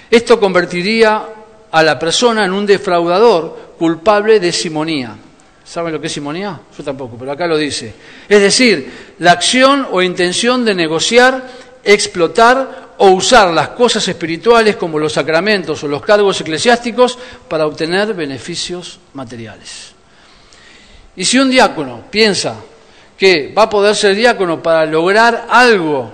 [0.10, 1.26] Esto convertiría
[1.72, 5.16] a la persona en un defraudador culpable de simonía.
[5.64, 6.60] ¿Saben lo que es simonía?
[6.78, 7.94] Yo tampoco, pero acá lo dice.
[8.28, 11.48] Es decir, la acción o intención de negociar,
[11.84, 17.18] explotar o usar las cosas espirituales como los sacramentos o los cargos eclesiásticos
[17.48, 19.94] para obtener beneficios materiales.
[21.16, 22.56] Y si un diácono piensa
[23.18, 26.12] que va a poder ser diácono para lograr algo,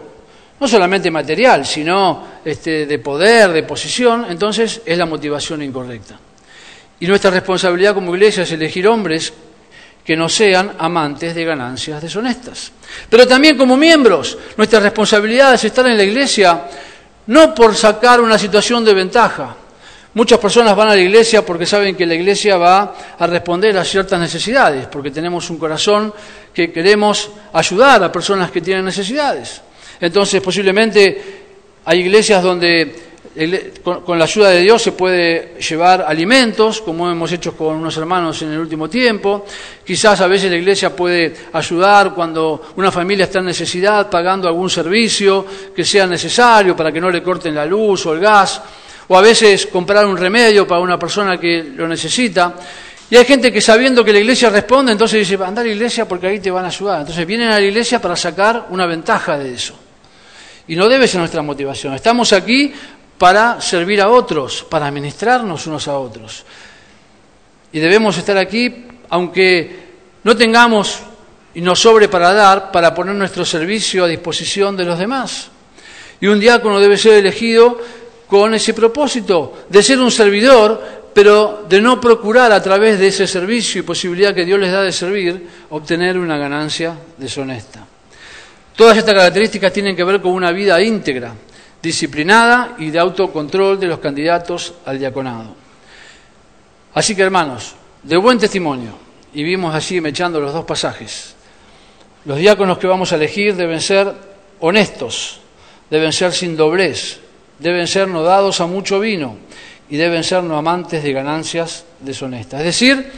[0.60, 6.20] no solamente material, sino este, de poder, de posición, entonces es la motivación incorrecta.
[7.00, 9.32] Y nuestra responsabilidad como iglesia es elegir hombres
[10.08, 12.72] que no sean amantes de ganancias deshonestas.
[13.10, 16.62] Pero también como miembros, nuestra responsabilidad es estar en la iglesia
[17.26, 19.54] no por sacar una situación de ventaja.
[20.14, 23.84] Muchas personas van a la iglesia porque saben que la iglesia va a responder a
[23.84, 26.14] ciertas necesidades, porque tenemos un corazón
[26.54, 29.62] que queremos ayudar a personas que tienen necesidades.
[30.00, 31.44] Entonces, posiblemente
[31.84, 33.07] hay iglesias donde
[33.84, 38.42] con, la ayuda de Dios se puede llevar alimentos, como hemos hecho con unos hermanos
[38.42, 39.46] en el último tiempo.
[39.86, 44.70] Quizás a veces la iglesia puede ayudar cuando una familia está en necesidad, pagando algún
[44.70, 45.46] servicio
[45.76, 48.62] que sea necesario para que no le corten la luz o el gas.
[49.10, 52.56] O a veces comprar un remedio para una persona que lo necesita.
[53.10, 56.06] Y hay gente que sabiendo que la iglesia responde, entonces dice, anda a la iglesia
[56.06, 57.02] porque ahí te van a ayudar.
[57.02, 59.76] Entonces vienen a la iglesia para sacar una ventaja de eso.
[60.68, 61.94] Y no debe ser nuestra motivación.
[61.94, 62.74] Estamos aquí
[63.18, 66.46] para servir a otros, para ministrarnos unos a otros.
[67.72, 69.88] Y debemos estar aquí, aunque
[70.24, 71.00] no tengamos
[71.54, 75.50] y nos sobre para dar, para poner nuestro servicio a disposición de los demás.
[76.20, 77.80] Y un diácono debe ser elegido
[78.28, 83.26] con ese propósito, de ser un servidor, pero de no procurar a través de ese
[83.26, 87.86] servicio y posibilidad que Dios les da de servir, obtener una ganancia deshonesta.
[88.76, 91.34] Todas estas características tienen que ver con una vida íntegra,
[91.82, 95.56] disciplinada y de autocontrol de los candidatos al diaconado.
[96.94, 98.92] Así que hermanos, de buen testimonio,
[99.34, 101.36] y vimos así mechando los dos pasajes,
[102.26, 104.14] los diáconos que vamos a elegir deben ser
[104.60, 105.40] honestos,
[105.90, 107.20] deben ser sin doblez,
[107.60, 109.38] deben ser no dados a mucho vino
[109.90, 112.60] y deben ser no amantes de ganancias deshonestas.
[112.62, 113.12] Es decir,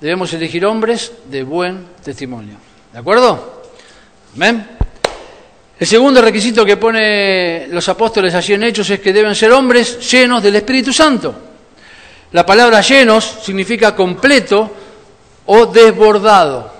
[0.00, 2.56] debemos elegir hombres de buen testimonio.
[2.92, 3.62] ¿De acuerdo?
[4.34, 4.75] ¿Amén?
[5.78, 10.10] El segundo requisito que pone los apóstoles allí en Hechos es que deben ser hombres
[10.10, 11.34] llenos del Espíritu Santo.
[12.32, 14.70] La palabra llenos significa completo
[15.44, 16.72] o desbordado,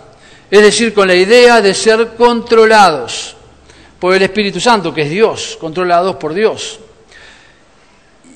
[0.50, 3.36] es decir, con la idea de ser controlados
[4.00, 6.80] por el Espíritu Santo, que es Dios, controlados por Dios.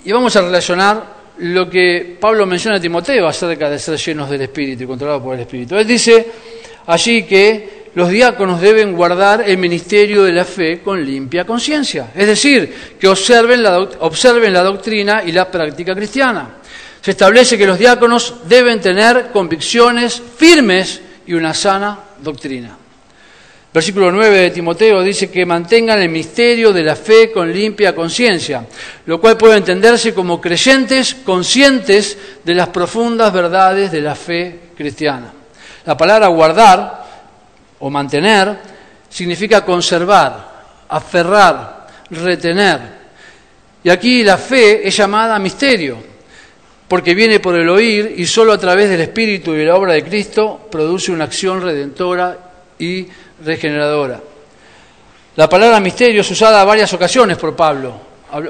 [0.05, 4.43] Y vamos a relacionar lo que Pablo menciona a Timoteo acerca de ser llenos del
[4.43, 5.77] Espíritu y controlados por el Espíritu.
[5.77, 6.27] Él dice
[6.87, 12.27] allí que los diáconos deben guardar el ministerio de la fe con limpia conciencia, es
[12.27, 16.57] decir, que observen la, observen la doctrina y la práctica cristiana.
[17.01, 22.77] Se establece que los diáconos deben tener convicciones firmes y una sana doctrina.
[23.73, 28.67] Versículo 9 de Timoteo dice que mantengan el misterio de la fe con limpia conciencia,
[29.07, 35.33] lo cual puede entenderse como creyentes conscientes de las profundas verdades de la fe cristiana.
[35.87, 37.00] La palabra guardar
[37.81, 38.57] o mantener
[39.09, 43.01] significa conservar, aferrar, retener.
[43.83, 45.99] Y aquí la fe es llamada misterio,
[46.87, 50.05] porque viene por el oír y solo a través del Espíritu y la obra de
[50.05, 52.39] Cristo produce una acción redentora
[52.79, 53.07] y
[53.45, 54.21] regeneradora.
[55.37, 58.01] La palabra misterio es usada a varias ocasiones por Pablo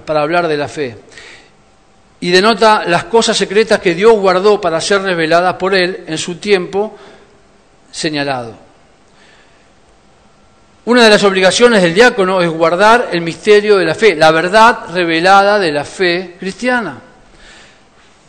[0.04, 0.96] para hablar de la fe
[2.20, 6.36] y denota las cosas secretas que Dios guardó para ser reveladas por él en su
[6.36, 6.96] tiempo
[7.90, 8.69] señalado.
[10.90, 14.92] Una de las obligaciones del diácono es guardar el misterio de la fe, la verdad
[14.92, 17.00] revelada de la fe cristiana.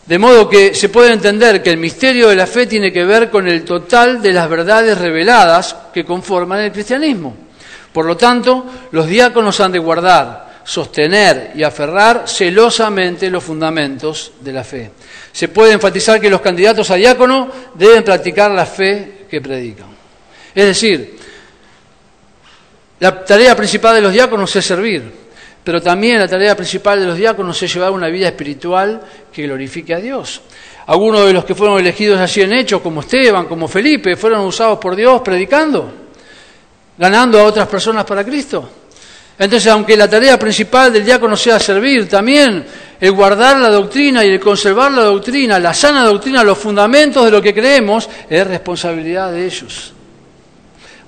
[0.06, 3.32] De modo que se puede entender que el misterio de la fe tiene que ver
[3.32, 7.36] con el total de las verdades reveladas que conforman el cristianismo.
[7.92, 14.54] Por lo tanto, los diáconos han de guardar sostener y aferrar celosamente los fundamentos de
[14.54, 14.92] la fe.
[15.32, 19.88] Se puede enfatizar que los candidatos a diácono deben practicar la fe que predican.
[20.54, 21.21] Es decir,
[23.02, 25.02] la tarea principal de los diáconos es servir,
[25.64, 29.02] pero también la tarea principal de los diáconos es llevar una vida espiritual
[29.34, 30.40] que glorifique a Dios.
[30.86, 34.78] Algunos de los que fueron elegidos así en hechos, como Esteban, como Felipe, fueron usados
[34.78, 35.92] por Dios predicando,
[36.96, 38.70] ganando a otras personas para Cristo.
[39.40, 42.64] Entonces, aunque la tarea principal del diácono sea servir, también
[43.00, 47.32] el guardar la doctrina y el conservar la doctrina, la sana doctrina, los fundamentos de
[47.32, 49.94] lo que creemos, es responsabilidad de ellos.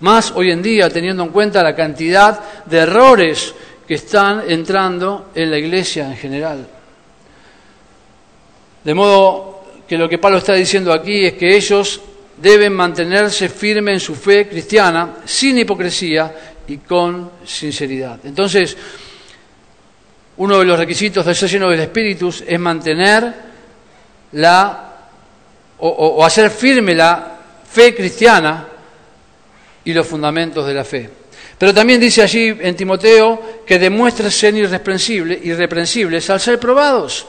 [0.03, 3.55] Más hoy en día, teniendo en cuenta la cantidad de errores
[3.87, 6.67] que están entrando en la iglesia en general.
[8.83, 12.01] De modo que lo que Pablo está diciendo aquí es que ellos
[12.35, 16.35] deben mantenerse firmes en su fe cristiana, sin hipocresía
[16.67, 18.19] y con sinceridad.
[18.25, 18.75] Entonces,
[20.35, 23.33] uno de los requisitos de ser lleno del Espíritu es mantener
[24.33, 24.89] la
[25.79, 27.37] o, hacer firme la
[27.71, 28.67] fe cristiana
[29.85, 31.09] y los fundamentos de la fe.
[31.57, 37.25] Pero también dice allí en Timoteo que demuestre ser irreprensibles, irreprensibles al ser probados.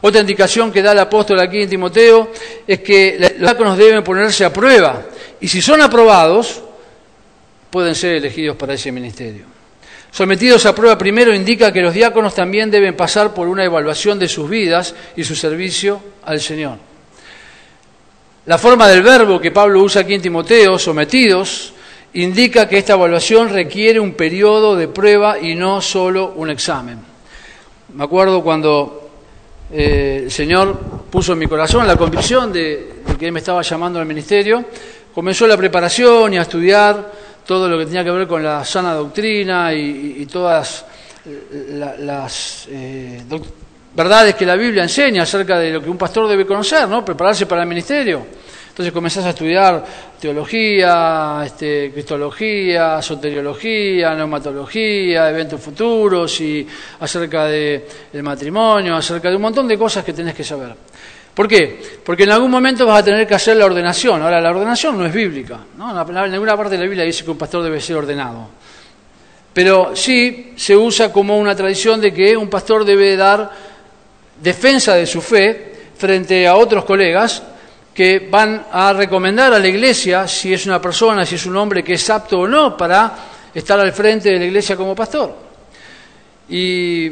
[0.00, 2.32] Otra indicación que da el apóstol aquí en Timoteo
[2.66, 5.06] es que los diáconos deben ponerse a prueba
[5.40, 6.62] y si son aprobados,
[7.70, 9.44] pueden ser elegidos para ese ministerio.
[10.10, 14.28] Sometidos a prueba primero indica que los diáconos también deben pasar por una evaluación de
[14.28, 16.76] sus vidas y su servicio al Señor.
[18.44, 21.72] La forma del verbo que Pablo usa aquí en Timoteo, sometidos,
[22.14, 26.98] indica que esta evaluación requiere un periodo de prueba y no solo un examen.
[27.94, 29.10] Me acuerdo cuando
[29.72, 30.78] eh, el Señor
[31.10, 34.64] puso en mi corazón la convicción de, que Él me estaba llamando al ministerio.
[35.14, 37.12] Comenzó la preparación y a estudiar
[37.46, 40.84] todo lo que tenía que ver con la sana doctrina y, todas
[41.68, 43.22] las eh,
[43.94, 47.04] verdades que la Biblia enseña acerca de lo que un pastor debe conocer, ¿no?
[47.04, 48.26] prepararse para el ministerio.
[48.72, 49.84] Entonces comenzás a estudiar
[50.18, 56.66] teología, este, cristología, soteriología, neumatología, eventos futuros y
[57.00, 57.82] acerca del
[58.22, 60.74] matrimonio, acerca de un montón de cosas que tenés que saber.
[61.34, 61.78] ¿Por qué?
[62.02, 64.22] Porque en algún momento vas a tener que hacer la ordenación.
[64.22, 65.58] Ahora, la ordenación no es bíblica.
[65.76, 66.24] ¿no?
[66.24, 68.48] En ninguna parte de la Biblia dice que un pastor debe ser ordenado.
[69.52, 73.50] Pero sí se usa como una tradición de que un pastor debe dar
[74.40, 77.42] defensa de su fe frente a otros colegas
[77.94, 81.84] que van a recomendar a la iglesia si es una persona, si es un hombre
[81.84, 83.12] que es apto o no para
[83.54, 85.36] estar al frente de la iglesia como pastor.
[86.48, 87.10] Y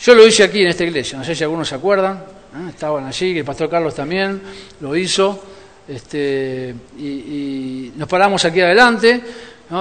[0.00, 2.16] yo lo hice aquí en esta iglesia, no sé si algunos se acuerdan,
[2.54, 2.70] ¿eh?
[2.70, 4.40] estaban allí, el pastor Carlos también
[4.80, 5.44] lo hizo,
[5.86, 9.20] este, y, nos paramos aquí adelante,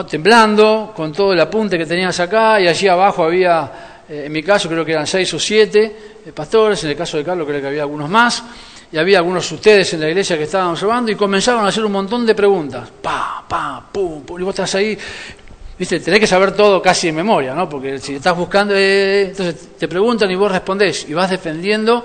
[0.10, 4.42] temblando, con todo el apunte que tenías acá, y allí abajo había, eh, en mi
[4.42, 5.96] caso creo que eran seis o siete
[6.26, 8.44] eh, pastores, en el caso de Carlos creo que había algunos más,
[8.92, 11.86] y había algunos de ustedes en la iglesia que estaban observando y comenzaron a hacer
[11.86, 12.90] un montón de preguntas.
[13.02, 14.98] Pa, pa, pum, y vos estás ahí,
[15.78, 17.70] viste, tenés que saber todo casi en memoria, ¿no?
[17.70, 22.04] Porque si estás buscando, eh, entonces te preguntan y vos respondés y vas defendiendo.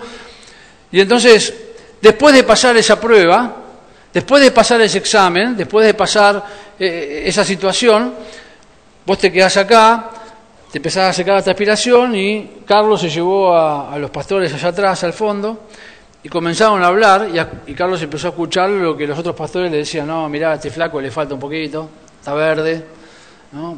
[0.93, 1.55] Y entonces,
[2.03, 3.57] después de pasar esa prueba,
[4.13, 6.45] después de pasar ese examen, después de pasar
[6.79, 8.13] esa situación,
[9.07, 10.11] vos te quedás acá,
[10.75, 15.05] te empezás a secar la transpiración y Carlos se llevó a los pastores allá atrás,
[15.05, 15.69] al fondo,
[16.21, 17.29] y comenzaron a hablar
[17.65, 20.55] y, Carlos empezó a escuchar lo que los otros pastores le decían, no, mirá, a
[20.55, 22.85] este flaco le falta un poquito, está verde,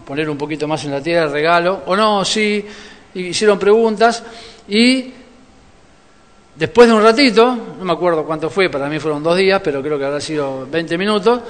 [0.07, 2.65] poner un poquito más en la tierra, regalo, o no, sí,
[3.13, 4.25] hicieron preguntas
[4.67, 5.13] y
[6.55, 9.83] después de un ratito, no me acuerdo cuánto fue, para mí fueron dos días, pero
[9.83, 11.41] creo que habrá sido 20 minutos,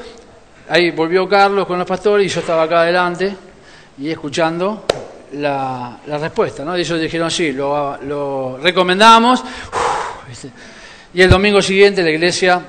[0.69, 3.33] ahí volvió Carlos con los pastores y yo estaba acá adelante
[3.97, 4.83] y escuchando
[5.33, 6.75] la, respuesta, ¿no?
[6.75, 9.43] Ellos dijeron, sí, lo, recomendamos.
[11.15, 12.61] Y el domingo siguiente la iglesia,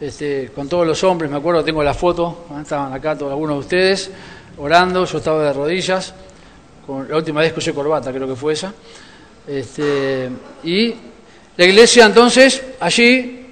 [0.00, 3.60] este, con todos los hombres, me acuerdo, tengo la foto, estaban acá todos algunos de
[3.60, 4.10] ustedes,
[4.58, 6.14] orando, yo estaba de rodillas,
[6.86, 8.72] con, la última vez que usé corbata, creo que fue esa.
[9.46, 10.28] Este,
[10.64, 10.94] y
[11.56, 13.46] la iglesia entonces, allí,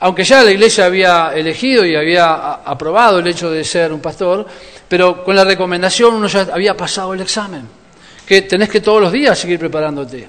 [0.00, 4.46] aunque ya la iglesia había elegido y había aprobado el hecho de ser un pastor,
[4.88, 7.79] pero con la recomendación uno ya había pasado el examen,
[8.30, 10.24] que tenés que todos los días seguir preparándote.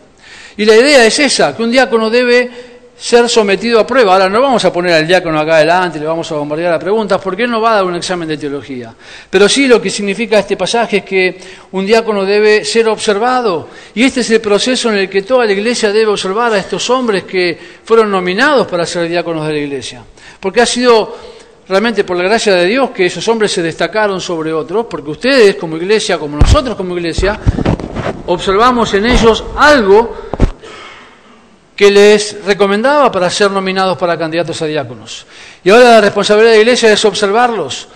[0.58, 2.50] Y la idea es esa, que un diácono debe
[2.98, 4.14] ser sometido a prueba.
[4.14, 7.22] Ahora no vamos a poner al diácono acá adelante, le vamos a bombardear a preguntas,
[7.22, 8.92] porque él no va a dar un examen de teología.
[9.30, 11.38] Pero sí lo que significa este pasaje es que
[11.74, 13.68] un diácono debe ser observado.
[13.94, 16.90] Y este es el proceso en el que toda la iglesia debe observar a estos
[16.90, 20.04] hombres que fueron nominados para ser diáconos de la iglesia.
[20.40, 21.16] Porque ha sido
[21.68, 25.56] realmente por la gracia de Dios que esos hombres se destacaron sobre otros, porque ustedes
[25.56, 27.40] como iglesia, como nosotros como iglesia,
[28.28, 30.16] observamos en ellos algo
[31.76, 35.26] que les recomendaba para ser nominados para candidatos a diáconos.
[35.64, 37.88] Y ahora la responsabilidad de la iglesia es observarlos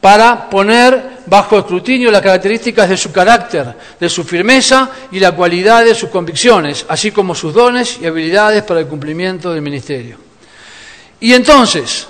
[0.00, 5.84] para poner bajo escrutinio las características de su carácter, de su firmeza y la cualidad
[5.84, 10.18] de sus convicciones, así como sus dones y habilidades para el cumplimiento del ministerio.
[11.20, 12.06] Y entonces,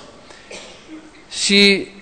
[1.29, 1.93] si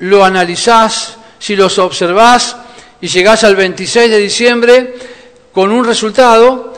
[0.00, 2.56] lo analizás, si los observás
[3.00, 4.94] y llegás al 26 de diciembre
[5.52, 6.74] con un resultado,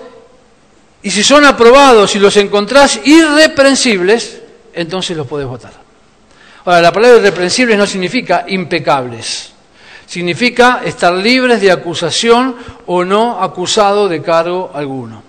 [1.03, 4.41] y si son aprobados y los encontrás irreprensibles,
[4.73, 5.73] entonces los podés votar.
[6.65, 9.53] Ahora, la palabra irreprensibles no significa impecables,
[10.07, 12.57] significa estar libres de acusación
[12.87, 15.23] o no acusado de cargo alguno.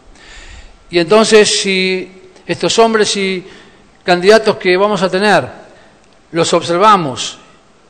[0.89, 2.11] Y entonces, si
[2.45, 3.45] estos hombres y
[4.03, 5.61] candidatos que vamos a tener
[6.31, 7.37] los observamos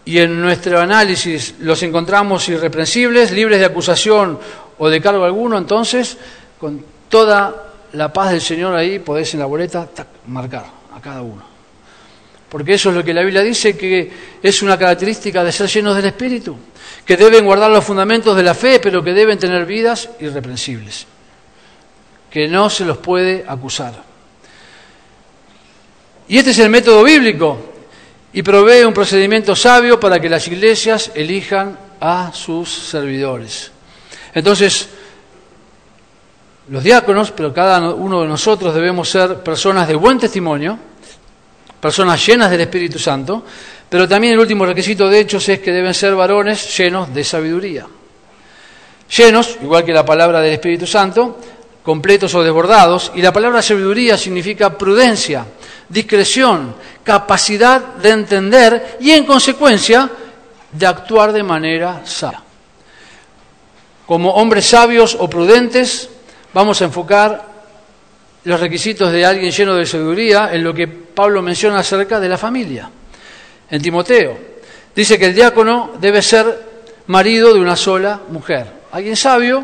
[0.06, 4.39] y en nuestro análisis los encontramos irreprensibles, libres de acusación
[4.78, 6.18] o de cargo alguno, entonces,
[6.60, 9.88] con toda la paz del Señor ahí podés en la boleta
[10.28, 11.43] marcar a cada uno.
[12.49, 15.95] Porque eso es lo que la Biblia dice, que es una característica de ser llenos
[15.95, 16.58] del Espíritu,
[17.06, 21.06] que deben guardar los fundamentos de la fe, pero que deben tener vidas irreprensibles,
[22.30, 24.04] que no se los puede acusar.
[26.28, 27.71] Y este es el método bíblico
[28.34, 33.72] y provee un procedimiento sabio para que las iglesias elijan a sus servidores.
[34.34, 34.88] Entonces,
[36.70, 40.80] los diáconos, pero cada uno de nosotros debemos ser personas de buen testimonio,
[41.80, 43.44] personas llenas del Espíritu Santo,
[43.90, 47.86] pero también el último requisito de hechos es que deben ser varones llenos de sabiduría.
[49.18, 51.38] Llenos, igual que la palabra del Espíritu Santo,
[51.84, 55.46] completos o desbordados, y la palabra sabiduría significa prudencia,
[55.90, 56.74] discreción,
[57.04, 60.10] capacidad de entender y en consecuencia
[60.72, 62.43] de actuar de manera sabia.
[64.06, 66.10] Como hombres sabios o prudentes,
[66.54, 67.45] vamos a enfocar
[68.43, 72.38] los requisitos de alguien lleno de sabiduría en lo que Pablo menciona acerca de la
[72.38, 72.89] familia.
[73.70, 74.38] En Timoteo
[74.95, 76.72] dice que el diácono debe ser
[77.08, 78.82] marido de una sola mujer.
[78.91, 79.64] Alguien sabio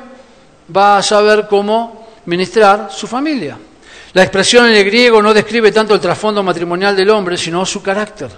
[0.76, 3.58] va a saber cómo ministrar su familia.
[4.18, 7.84] La expresión en el griego no describe tanto el trasfondo matrimonial del hombre, sino su
[7.84, 8.32] carácter.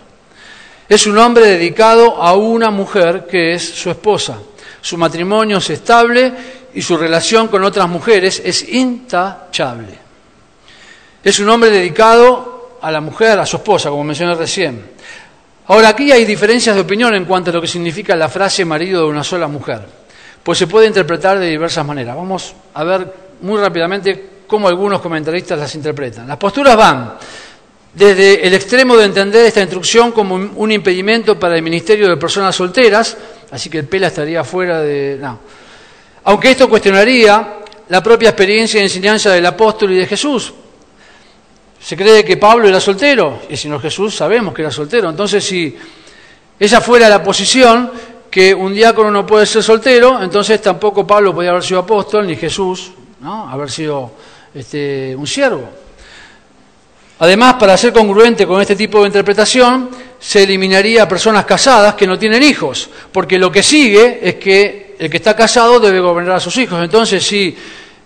[0.89, 4.39] Es un hombre dedicado a una mujer que es su esposa.
[4.81, 6.33] Su matrimonio es estable
[6.73, 9.97] y su relación con otras mujeres es intachable.
[11.23, 14.83] Es un hombre dedicado a la mujer, a su esposa, como mencioné recién.
[15.67, 19.03] Ahora, aquí hay diferencias de opinión en cuanto a lo que significa la frase marido
[19.03, 19.79] de una sola mujer,
[20.43, 22.17] pues se puede interpretar de diversas maneras.
[22.17, 26.27] Vamos a ver muy rápidamente cómo algunos comentaristas las interpretan.
[26.27, 27.13] Las posturas van
[27.93, 32.55] desde el extremo de entender esta instrucción como un impedimento para el ministerio de personas
[32.55, 33.15] solteras,
[33.51, 35.17] así que el pela estaría fuera de...
[35.21, 35.39] No
[36.29, 40.53] aunque esto cuestionaría la propia experiencia y enseñanza del apóstol y de Jesús.
[41.79, 45.09] Se cree que Pablo era soltero, y si no Jesús sabemos que era soltero.
[45.09, 45.75] Entonces, si
[46.59, 47.91] esa fuera la posición,
[48.29, 52.35] que un diácono no puede ser soltero, entonces tampoco Pablo podía haber sido apóstol, ni
[52.35, 52.91] Jesús,
[53.21, 53.49] ¿no?
[53.49, 54.11] haber sido
[54.59, 55.69] este, un siervo.
[57.19, 59.89] Además, para ser congruente con este tipo de interpretación,
[60.19, 64.95] se eliminaría a personas casadas que no tienen hijos, porque lo que sigue es que
[64.99, 66.81] el que está casado debe gobernar a sus hijos.
[66.83, 67.55] Entonces, si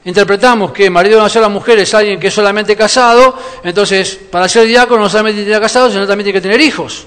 [0.05, 4.47] interpretamos que marido de una sola mujer es alguien que es solamente casado, entonces para
[4.47, 7.05] ser diácono no solamente tiene que estar casado, sino también tiene que tener hijos.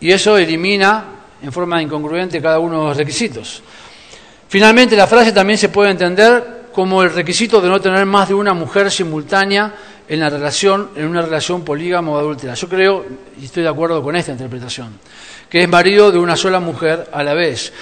[0.00, 1.04] Y eso elimina
[1.42, 3.62] en forma incongruente cada uno de los requisitos.
[4.48, 8.34] Finalmente, la frase también se puede entender como el requisito de no tener más de
[8.34, 9.72] una mujer simultánea
[10.08, 12.54] en la relación, en una relación polígama o adúltera.
[12.54, 13.04] Yo creo,
[13.40, 14.98] y estoy de acuerdo con esta interpretación,
[15.48, 17.72] que es marido de una sola mujer a la vez.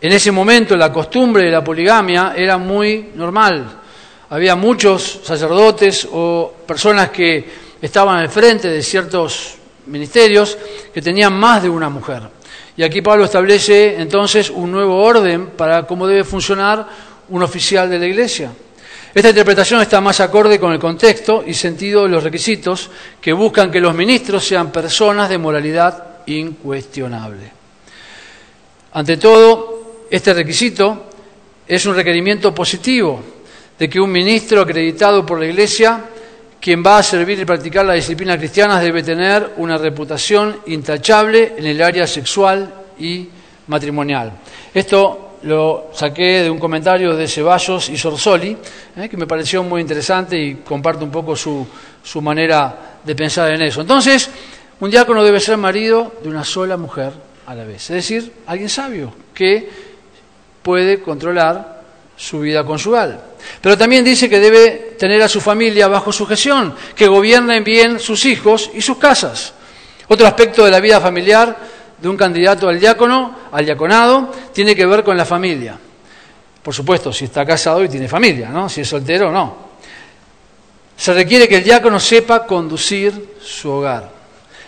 [0.00, 3.66] En ese momento la costumbre de la poligamia era muy normal.
[4.30, 7.48] Había muchos sacerdotes o personas que
[7.80, 9.54] estaban al frente de ciertos
[9.86, 10.58] ministerios
[10.92, 12.22] que tenían más de una mujer.
[12.76, 17.98] Y aquí Pablo establece entonces un nuevo orden para cómo debe funcionar un oficial de
[17.98, 18.50] la iglesia.
[19.14, 23.70] Esta interpretación está más acorde con el contexto y sentido de los requisitos que buscan
[23.70, 27.52] que los ministros sean personas de moralidad incuestionable.
[28.92, 31.10] Ante todo, este requisito
[31.66, 33.22] es un requerimiento positivo
[33.78, 36.04] de que un ministro acreditado por la Iglesia,
[36.60, 41.66] quien va a servir y practicar la disciplina cristiana, debe tener una reputación intachable en
[41.66, 43.28] el área sexual y
[43.66, 44.32] matrimonial.
[44.72, 48.56] Esto lo saqué de un comentario de Ceballos y Sorsoli,
[48.96, 51.66] eh, que me pareció muy interesante y comparto un poco su,
[52.02, 53.80] su manera de pensar en eso.
[53.82, 54.30] Entonces,
[54.80, 57.12] un diácono debe ser marido de una sola mujer
[57.46, 59.68] a la vez, es decir, alguien sabio, que
[60.62, 61.82] puede controlar
[62.16, 63.20] su vida conjugal.
[63.60, 68.24] Pero también dice que debe tener a su familia bajo sujeción, que gobiernen bien sus
[68.24, 69.52] hijos y sus casas.
[70.08, 71.56] Otro aspecto de la vida familiar
[71.98, 75.78] de un candidato al diácono, al diaconado, tiene que ver con la familia.
[76.62, 78.68] Por supuesto, si está casado y tiene familia, ¿no?
[78.68, 79.64] Si es soltero, no.
[80.96, 84.10] Se requiere que el diácono sepa conducir su hogar.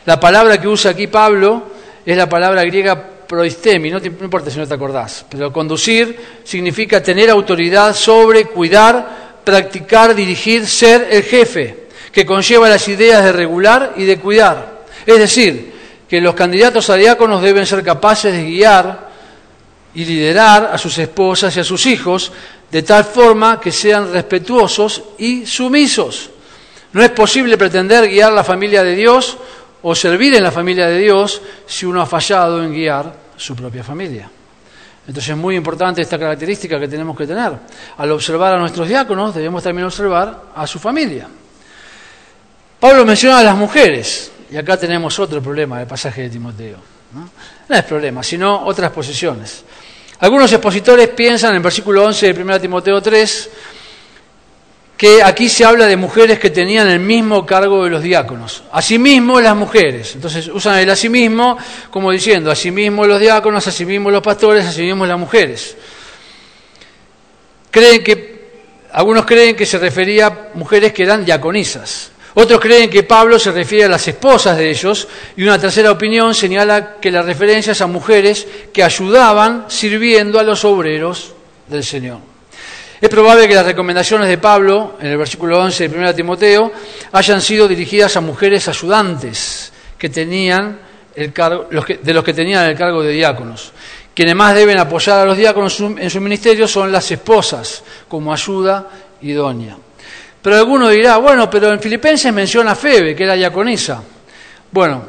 [0.05, 1.71] La palabra que usa aquí Pablo
[2.05, 7.03] es la palabra griega proistemi, no, no importa si no te acordás, pero conducir significa
[7.03, 13.95] tener autoridad sobre, cuidar, practicar, dirigir, ser el jefe, que conlleva las ideas de regular
[13.97, 14.85] y de cuidar.
[15.05, 15.76] Es decir,
[16.09, 19.11] que los candidatos a diáconos deben ser capaces de guiar
[19.95, 22.33] y liderar a sus esposas y a sus hijos
[22.71, 26.31] de tal forma que sean respetuosos y sumisos.
[26.93, 29.37] No es posible pretender guiar la familia de Dios
[29.83, 33.85] o servir en la familia de Dios si uno ha fallado en guiar su propia
[33.85, 34.31] familia.
[35.07, 37.53] Entonces es muy importante esta característica que tenemos que tener.
[37.97, 41.29] Al observar a nuestros diáconos debemos también observar a su familia.
[42.81, 46.79] Pablo menciona a las mujeres, y acá tenemos otro problema del pasaje de Timoteo.
[47.69, 49.65] No, es problema, sino otras posiciones.
[50.21, 53.51] Algunos expositores piensan en el versículo 11 de 1 Timoteo 3
[54.97, 58.65] que aquí se habla de mujeres que tenían el mismo cargo de los diáconos.
[58.73, 60.15] Asimismo las mujeres.
[60.15, 61.59] Entonces usan el asimismo
[61.91, 65.77] como diciendo, asimismo los diáconos, asimismo los pastores, asimismo las mujeres.
[67.71, 68.37] Creen que,
[68.93, 72.13] algunos creen que se refería a mujeres que eran diaconisas.
[72.39, 75.09] Otros creen que Pablo se refiere a las esposas de ellos
[75.39, 80.43] y una tercera opinión señala que la referencia es a mujeres que ayudaban sirviendo a
[80.43, 81.33] los obreros
[81.67, 82.19] del Señor.
[83.01, 86.73] Es probable que las recomendaciones de Pablo, en el versículo 11 de 1 Timoteo,
[87.13, 90.79] hayan sido dirigidas a mujeres ayudantes que tenían
[91.15, 93.73] el cargo, de los que tenían el cargo de diáconos.
[94.15, 98.91] Quienes más deben apoyar a los diáconos en su ministerio son las esposas, como ayuda
[99.23, 99.79] idónea.
[100.47, 104.01] Pero alguno dirá, bueno, pero en Filipenses menciona Febe, que era diaconisa.
[104.71, 105.03] Bueno,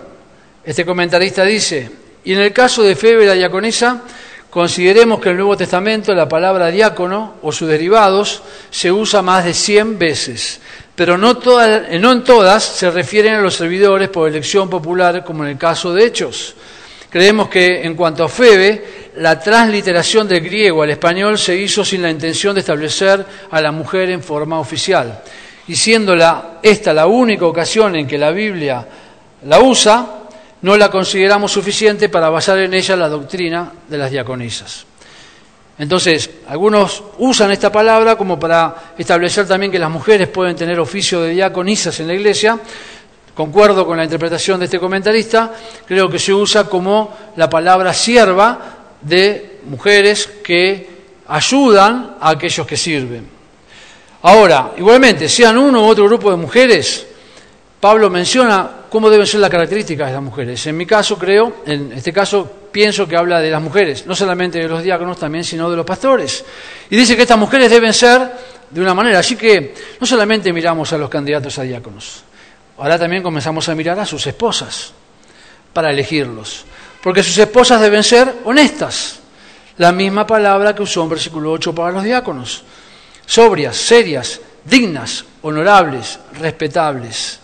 [0.64, 1.92] este comentarista dice,
[2.24, 4.02] y en el caso de Febe, la diaconisa,
[4.50, 9.46] consideremos que en el Nuevo Testamento la palabra diácono o sus derivados se usa más
[9.46, 10.60] de 100 veces,
[10.96, 15.44] pero no, todas, no en todas se refieren a los servidores por elección popular, como
[15.44, 16.56] en el caso de Hechos.
[17.18, 22.04] Creemos que en cuanto a Febe, la transliteración del griego al español se hizo sin
[22.04, 25.24] la intención de establecer a la mujer en forma oficial.
[25.68, 26.16] Y siendo
[26.62, 28.88] esta la única ocasión en que la Biblia
[29.48, 30.28] la usa,
[30.62, 34.86] no la consideramos suficiente para basar en ella la doctrina de las diaconisas.
[35.80, 41.22] Entonces, algunos usan esta palabra como para establecer también que las mujeres pueden tener oficio
[41.22, 42.60] de diaconisas en la iglesia,
[43.38, 45.54] concuerdo con la interpretación de este comentarista,
[45.86, 48.60] creo que se usa como la palabra sierva
[49.00, 50.90] de mujeres que
[51.28, 53.30] ayudan a aquellos que sirven.
[54.24, 57.06] Ahora, igualmente, sean uno u otro grupo de mujeres,
[57.80, 60.66] Pablo menciona cómo deben ser las características de las mujeres.
[60.66, 64.58] En mi caso, creo, en este caso, pienso que habla de las mujeres, no solamente
[64.58, 66.44] de los diáconos también, sino de los pastores.
[66.90, 68.32] Y dice que estas mujeres deben ser
[68.72, 69.20] de una manera.
[69.20, 72.24] Así que no solamente miramos a los candidatos a diáconos,
[72.78, 74.92] Ahora también comenzamos a mirar a sus esposas
[75.74, 76.66] para elegirlos.
[77.02, 79.20] Porque sus esposas deben ser honestas.
[79.78, 82.64] La misma palabra que usó en versículo 8 para los diáconos.
[83.26, 87.40] Sobrias, serias, dignas, honorables, respetables.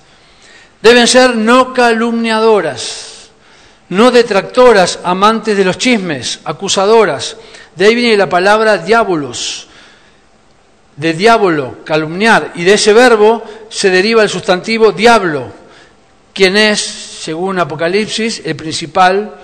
[0.82, 3.30] Deben ser no calumniadoras,
[3.90, 7.38] no detractoras, amantes de los chismes, acusadoras.
[7.76, 9.68] De ahí viene la palabra diábolos,
[10.96, 15.52] de diablo, calumniar, y de ese verbo se deriva el sustantivo diablo,
[16.34, 19.36] quien es, según Apocalipsis, el principal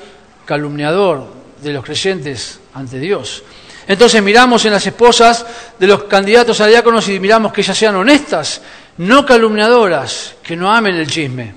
[0.45, 1.27] calumniador
[1.61, 3.43] de los creyentes ante Dios.
[3.87, 5.45] Entonces miramos en las esposas
[5.79, 8.61] de los candidatos a diáconos y miramos que ellas sean honestas,
[8.97, 11.55] no calumniadoras, que no amen el chisme,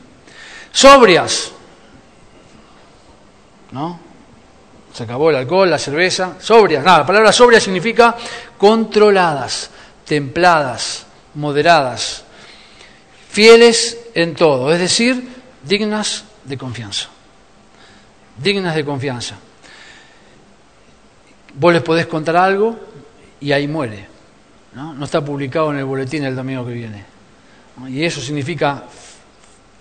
[0.72, 1.52] sobrias,
[3.72, 4.00] ¿no?
[4.94, 8.16] Se acabó el alcohol, la cerveza, sobrias, nada, la palabra sobria significa
[8.56, 9.70] controladas,
[10.04, 12.24] templadas, moderadas,
[13.30, 15.28] fieles en todo, es decir,
[15.62, 17.08] dignas de confianza.
[18.36, 19.36] Dignas de confianza.
[21.54, 22.78] Vos les podés contar algo
[23.40, 24.06] y ahí muere.
[24.74, 25.04] ¿no?
[25.04, 27.04] está publicado en el boletín el domingo que viene.
[27.88, 28.84] Y eso significa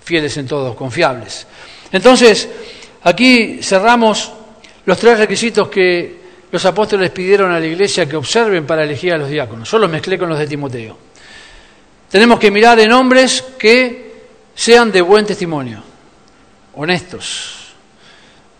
[0.04, 1.48] fieles en todo, confiables.
[1.92, 2.48] Entonces,
[3.04, 4.32] aquí cerramos
[4.86, 6.21] los tres requisitos que
[6.52, 9.70] los apóstoles pidieron a la iglesia que observen para elegir a los diáconos.
[9.72, 10.98] Yo los mezclé con los de Timoteo.
[12.10, 14.12] Tenemos que mirar en hombres que
[14.54, 15.82] sean de buen testimonio,
[16.76, 17.74] honestos,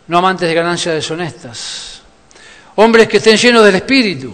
[0.08, 2.02] no amantes de ganancias deshonestas,
[2.76, 4.34] hombres que estén llenos del Espíritu,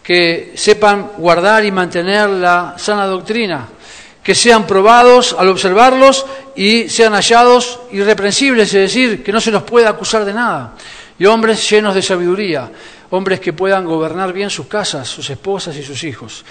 [0.00, 3.66] que sepan guardar y mantener la sana doctrina,
[4.22, 6.24] que sean probados al observarlos
[6.54, 10.74] y sean hallados irreprensibles, es decir, que no se los pueda acusar de nada.
[11.18, 12.70] Y hombres llenos de sabiduría,
[13.10, 16.44] hombres que puedan gobernar bien sus casas, sus esposas y sus hijos.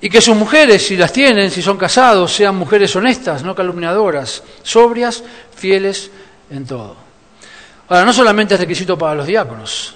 [0.00, 4.42] Y que sus mujeres, si las tienen, si son casados, sean mujeres honestas, no calumniadoras,
[4.62, 6.10] sobrias, fieles
[6.50, 6.96] en todo.
[7.88, 9.94] Ahora, no solamente es requisito para los diáconos.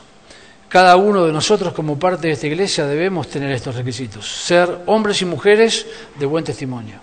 [0.69, 4.31] Cada uno de nosotros como parte de esta iglesia debemos tener estos requisitos.
[4.31, 5.85] Ser hombres y mujeres
[6.17, 7.01] de buen testimonio.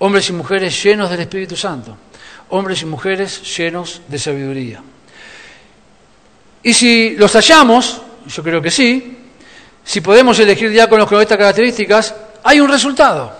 [0.00, 1.96] Hombres y mujeres llenos del Espíritu Santo.
[2.48, 4.82] Hombres y mujeres llenos de sabiduría.
[6.62, 9.18] Y si los hallamos, yo creo que sí,
[9.84, 13.32] si podemos elegir diáconos con estas características, hay un resultado.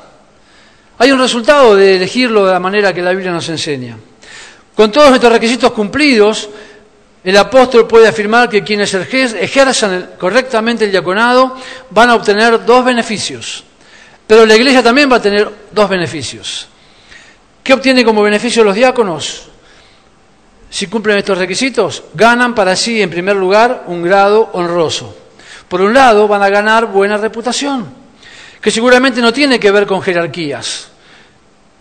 [0.98, 3.96] Hay un resultado de elegirlo de la manera que la Biblia nos enseña.
[4.74, 6.48] Con todos estos requisitos cumplidos,
[7.22, 11.56] el apóstol puede afirmar que quienes ejerzan correctamente el diaconado
[11.90, 13.64] van a obtener dos beneficios.
[14.26, 16.68] Pero la iglesia también va a tener dos beneficios.
[17.62, 19.51] ¿Qué obtienen como beneficio los diáconos?
[20.72, 25.14] Si cumplen estos requisitos, ganan para sí, en primer lugar, un grado honroso.
[25.68, 27.92] Por un lado, van a ganar buena reputación,
[28.58, 30.88] que seguramente no tiene que ver con jerarquías,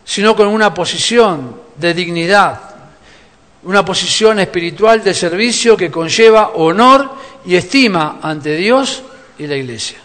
[0.04, 2.60] sino con una posición de dignidad,
[3.64, 7.16] una posición espiritual de servicio que conlleva honor
[7.46, 9.04] y estima ante Dios
[9.38, 10.00] y la Iglesia.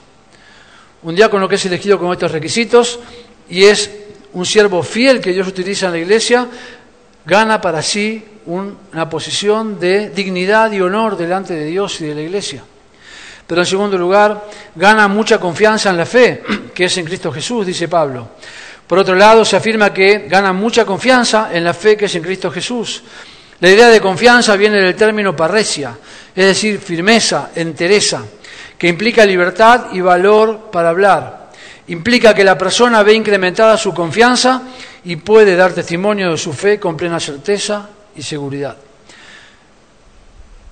[1.02, 3.00] Un diácono que es elegido con estos requisitos
[3.50, 3.90] y es
[4.32, 6.46] un siervo fiel que Dios utiliza en la Iglesia,
[7.26, 12.20] gana para sí una posición de dignidad y honor delante de Dios y de la
[12.22, 12.62] Iglesia.
[13.46, 16.42] Pero en segundo lugar, gana mucha confianza en la fe,
[16.74, 18.30] que es en Cristo Jesús, dice Pablo.
[18.86, 22.22] Por otro lado, se afirma que gana mucha confianza en la fe que es en
[22.22, 23.02] Cristo Jesús.
[23.58, 25.96] La idea de confianza viene del término parresia,
[26.34, 28.22] es decir, firmeza, entereza,
[28.78, 31.50] que implica libertad y valor para hablar.
[31.88, 34.62] Implica que la persona ve incrementada su confianza
[35.06, 38.76] y puede dar testimonio de su fe con plena certeza y seguridad.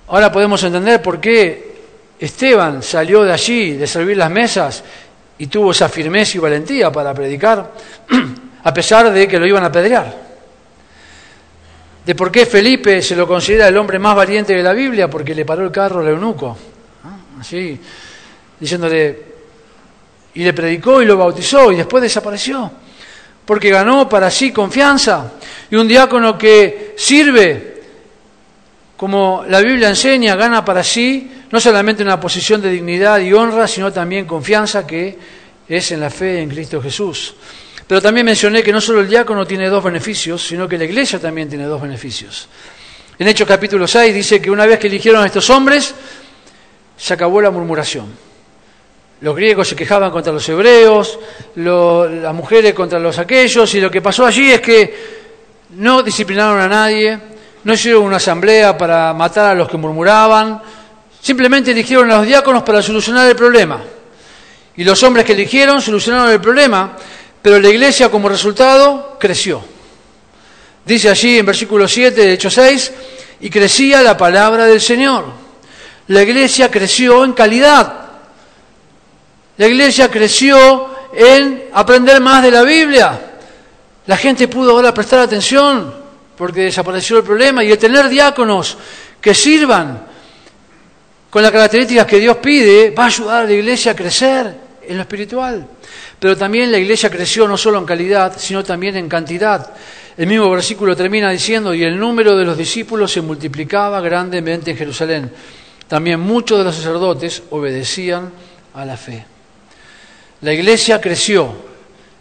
[0.09, 1.75] Ahora podemos entender por qué
[2.19, 4.83] Esteban salió de allí, de servir las mesas,
[5.37, 7.71] y tuvo esa firmeza y valentía para predicar,
[8.63, 10.13] a pesar de que lo iban a apedrear.
[12.05, 15.33] De por qué Felipe se lo considera el hombre más valiente de la Biblia, porque
[15.33, 16.57] le paró el carro al eunuco,
[17.39, 17.79] así,
[18.59, 19.23] diciéndole,
[20.33, 22.69] y le predicó y lo bautizó, y después desapareció,
[23.45, 25.33] porque ganó para sí confianza,
[25.69, 27.75] y un diácono que sirve
[28.97, 33.67] como la Biblia enseña, gana para sí no solamente una posición de dignidad y honra,
[33.67, 35.17] sino también confianza que
[35.67, 37.35] es en la fe en Cristo Jesús.
[37.87, 41.19] Pero también mencioné que no solo el diácono tiene dos beneficios, sino que la iglesia
[41.19, 42.47] también tiene dos beneficios.
[43.19, 45.93] En Hechos capítulo 6 dice que una vez que eligieron a estos hombres,
[46.97, 48.24] se acabó la murmuración.
[49.21, 51.17] Los griegos se quejaban contra los hebreos,
[51.55, 55.15] las mujeres contra los aquellos, y lo que pasó allí es que
[55.71, 57.17] no disciplinaron a nadie,
[57.63, 60.61] no hicieron una asamblea para matar a los que murmuraban,
[61.21, 63.81] simplemente eligieron a los diáconos para solucionar el problema.
[64.75, 66.95] Y los hombres que eligieron solucionaron el problema,
[67.41, 69.63] pero la iglesia como resultado creció.
[70.85, 72.93] Dice allí en versículo 7 de Hechos 6,
[73.39, 75.25] y crecía la palabra del Señor.
[76.07, 78.04] La iglesia creció en calidad.
[79.57, 83.19] La iglesia creció en aprender más de la Biblia.
[84.07, 88.77] La gente pudo ahora prestar atención porque desapareció el problema, y el tener diáconos
[89.21, 90.05] que sirvan
[91.29, 94.53] con las características que Dios pide va a ayudar a la iglesia a crecer
[94.87, 95.65] en lo espiritual.
[96.19, 99.73] Pero también la iglesia creció no solo en calidad, sino también en cantidad.
[100.17, 104.77] El mismo versículo termina diciendo, y el número de los discípulos se multiplicaba grandemente en
[104.77, 105.31] Jerusalén.
[105.87, 108.31] También muchos de los sacerdotes obedecían
[108.73, 109.25] a la fe.
[110.45, 111.55] La iglesia creció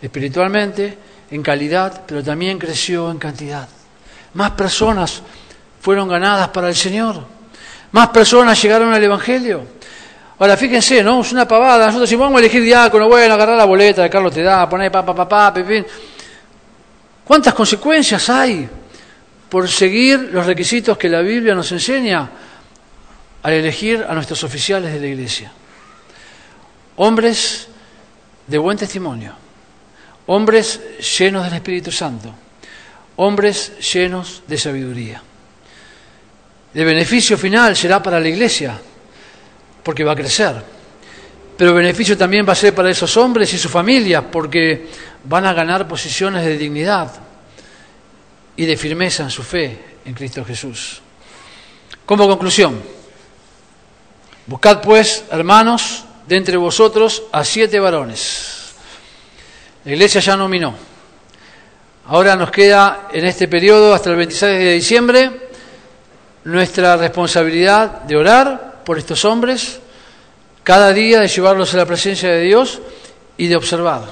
[0.00, 0.96] espiritualmente,
[1.30, 3.68] en calidad, pero también creció en cantidad.
[4.32, 5.20] Más personas
[5.78, 7.22] fueron ganadas para el Señor.
[7.92, 9.66] Más personas llegaron al Evangelio.
[10.38, 11.20] Ahora, fíjense, ¿no?
[11.20, 11.84] Es una pavada.
[11.84, 14.90] Nosotros si vamos a elegir diácono, bueno, agarrar la boleta de Carlos te da, poner
[14.90, 15.84] papá, papá, pepín.
[17.26, 18.66] ¿Cuántas consecuencias hay
[19.50, 22.30] por seguir los requisitos que la Biblia nos enseña
[23.42, 25.52] al elegir a nuestros oficiales de la iglesia?
[26.96, 27.68] Hombres
[28.46, 29.32] de buen testimonio,
[30.26, 30.80] hombres
[31.18, 32.34] llenos del Espíritu Santo,
[33.16, 35.22] hombres llenos de sabiduría.
[36.74, 38.78] El beneficio final será para la iglesia,
[39.82, 40.54] porque va a crecer.
[41.56, 44.88] Pero el beneficio también va a ser para esos hombres y sus familias, porque
[45.24, 47.12] van a ganar posiciones de dignidad
[48.56, 51.00] y de firmeza en su fe en Cristo Jesús.
[52.04, 52.82] Como conclusión,
[54.46, 58.74] buscad pues, hermanos, de entre vosotros a siete varones.
[59.84, 60.74] La iglesia ya nominó.
[62.06, 65.30] Ahora nos queda en este periodo hasta el 26 de diciembre
[66.44, 69.80] nuestra responsabilidad de orar por estos hombres,
[70.62, 72.80] cada día de llevarlos a la presencia de Dios
[73.36, 74.02] y de observar,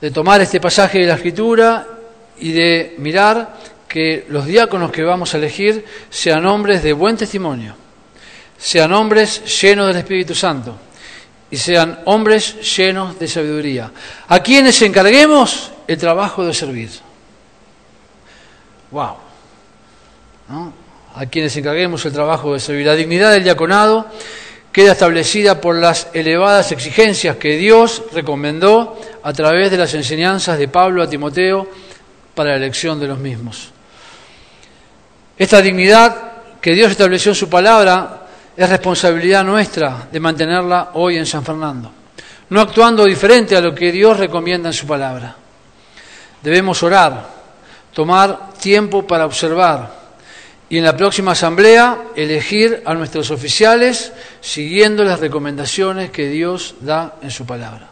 [0.00, 1.86] de tomar este pasaje de la Escritura
[2.38, 3.56] y de mirar
[3.88, 7.74] que los diáconos que vamos a elegir sean hombres de buen testimonio,
[8.62, 10.76] sean hombres llenos del Espíritu Santo
[11.50, 13.90] y sean hombres llenos de sabiduría,
[14.28, 16.90] a quienes encarguemos el trabajo de servir.
[18.92, 19.16] ¡Wow!
[21.16, 22.86] A quienes encarguemos el trabajo de servir.
[22.86, 24.06] La dignidad del diaconado
[24.70, 30.68] queda establecida por las elevadas exigencias que Dios recomendó a través de las enseñanzas de
[30.68, 31.68] Pablo a Timoteo
[32.34, 33.70] para la elección de los mismos.
[35.36, 38.21] Esta dignidad que Dios estableció en su palabra
[38.56, 41.90] es responsabilidad nuestra de mantenerla hoy en San Fernando,
[42.50, 45.34] no actuando diferente a lo que Dios recomienda en su palabra.
[46.42, 47.26] Debemos orar,
[47.92, 50.02] tomar tiempo para observar
[50.68, 57.16] y en la próxima asamblea elegir a nuestros oficiales siguiendo las recomendaciones que Dios da
[57.22, 57.88] en su palabra.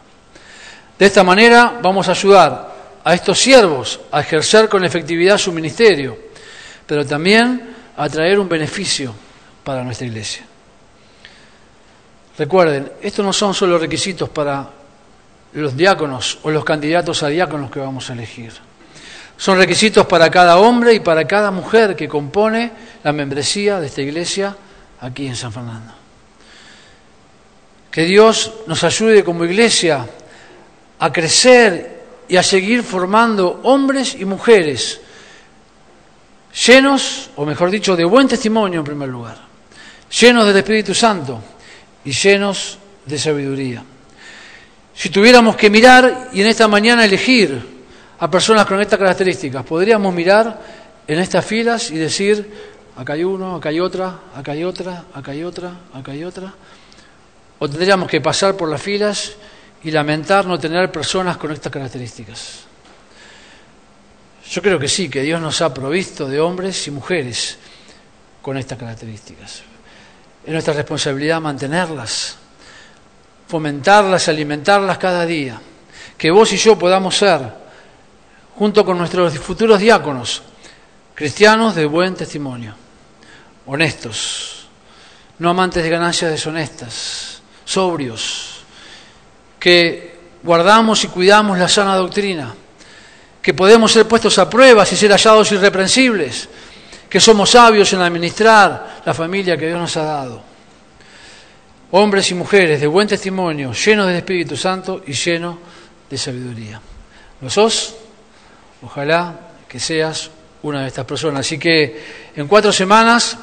[0.97, 2.71] De esta manera vamos a ayudar
[3.03, 6.17] a estos siervos a ejercer con efectividad su ministerio,
[6.85, 9.13] pero también a traer un beneficio
[9.63, 10.50] para nuestra iglesia.
[12.41, 14.67] Recuerden, estos no son solo requisitos para
[15.53, 18.51] los diáconos o los candidatos a diáconos que vamos a elegir.
[19.37, 22.71] Son requisitos para cada hombre y para cada mujer que compone
[23.03, 24.57] la membresía de esta iglesia
[25.01, 25.93] aquí en San Fernando.
[27.91, 30.03] Que Dios nos ayude como iglesia
[30.97, 34.99] a crecer y a seguir formando hombres y mujeres
[36.65, 39.37] llenos, o mejor dicho, de buen testimonio en primer lugar,
[40.09, 41.39] llenos del Espíritu Santo
[42.05, 43.83] y llenos de sabiduría.
[44.93, 47.59] Si tuviéramos que mirar y en esta mañana elegir
[48.19, 50.61] a personas con estas características, podríamos mirar
[51.07, 52.47] en estas filas y decir,
[52.95, 56.53] acá hay uno, acá hay otra, acá hay otra, acá hay otra, acá hay otra.
[57.59, 59.33] O tendríamos que pasar por las filas
[59.83, 62.65] y lamentar no tener personas con estas características.
[64.49, 67.57] Yo creo que sí, que Dios nos ha provisto de hombres y mujeres
[68.41, 69.70] con estas características.
[70.45, 72.35] Es nuestra responsabilidad mantenerlas,
[73.47, 75.59] fomentarlas, alimentarlas cada día.
[76.17, 77.41] Que vos y yo podamos ser,
[78.55, 80.41] junto con nuestros futuros diáconos,
[81.13, 82.75] cristianos de buen testimonio,
[83.65, 84.67] honestos,
[85.39, 88.63] no amantes de ganancias deshonestas, sobrios,
[89.59, 92.53] que guardamos y cuidamos la sana doctrina,
[93.41, 96.49] que podemos ser puestos a prueba y ser hallados irreprensibles,
[97.11, 100.41] que somos sabios en administrar la familia que Dios nos ha dado.
[101.91, 105.57] Hombres y mujeres de buen testimonio, llenos del Espíritu Santo y llenos
[106.09, 106.79] de sabiduría.
[107.41, 107.95] ¿Lo sos?
[108.81, 109.37] Ojalá
[109.67, 110.31] que seas
[110.63, 111.41] una de estas personas.
[111.41, 113.37] Así que en cuatro semanas,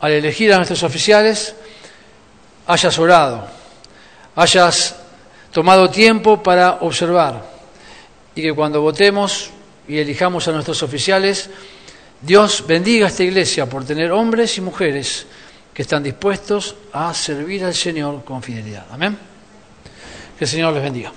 [0.00, 1.54] al elegir a nuestros oficiales,
[2.66, 3.48] hayas orado,
[4.36, 4.96] hayas
[5.50, 7.42] tomado tiempo para observar
[8.34, 9.48] y que cuando votemos
[9.88, 11.48] y elijamos a nuestros oficiales,
[12.20, 15.26] Dios bendiga a esta iglesia por tener hombres y mujeres
[15.72, 18.86] que están dispuestos a servir al Señor con fidelidad.
[18.90, 19.16] Amén.
[20.36, 21.12] Que el Señor les bendiga.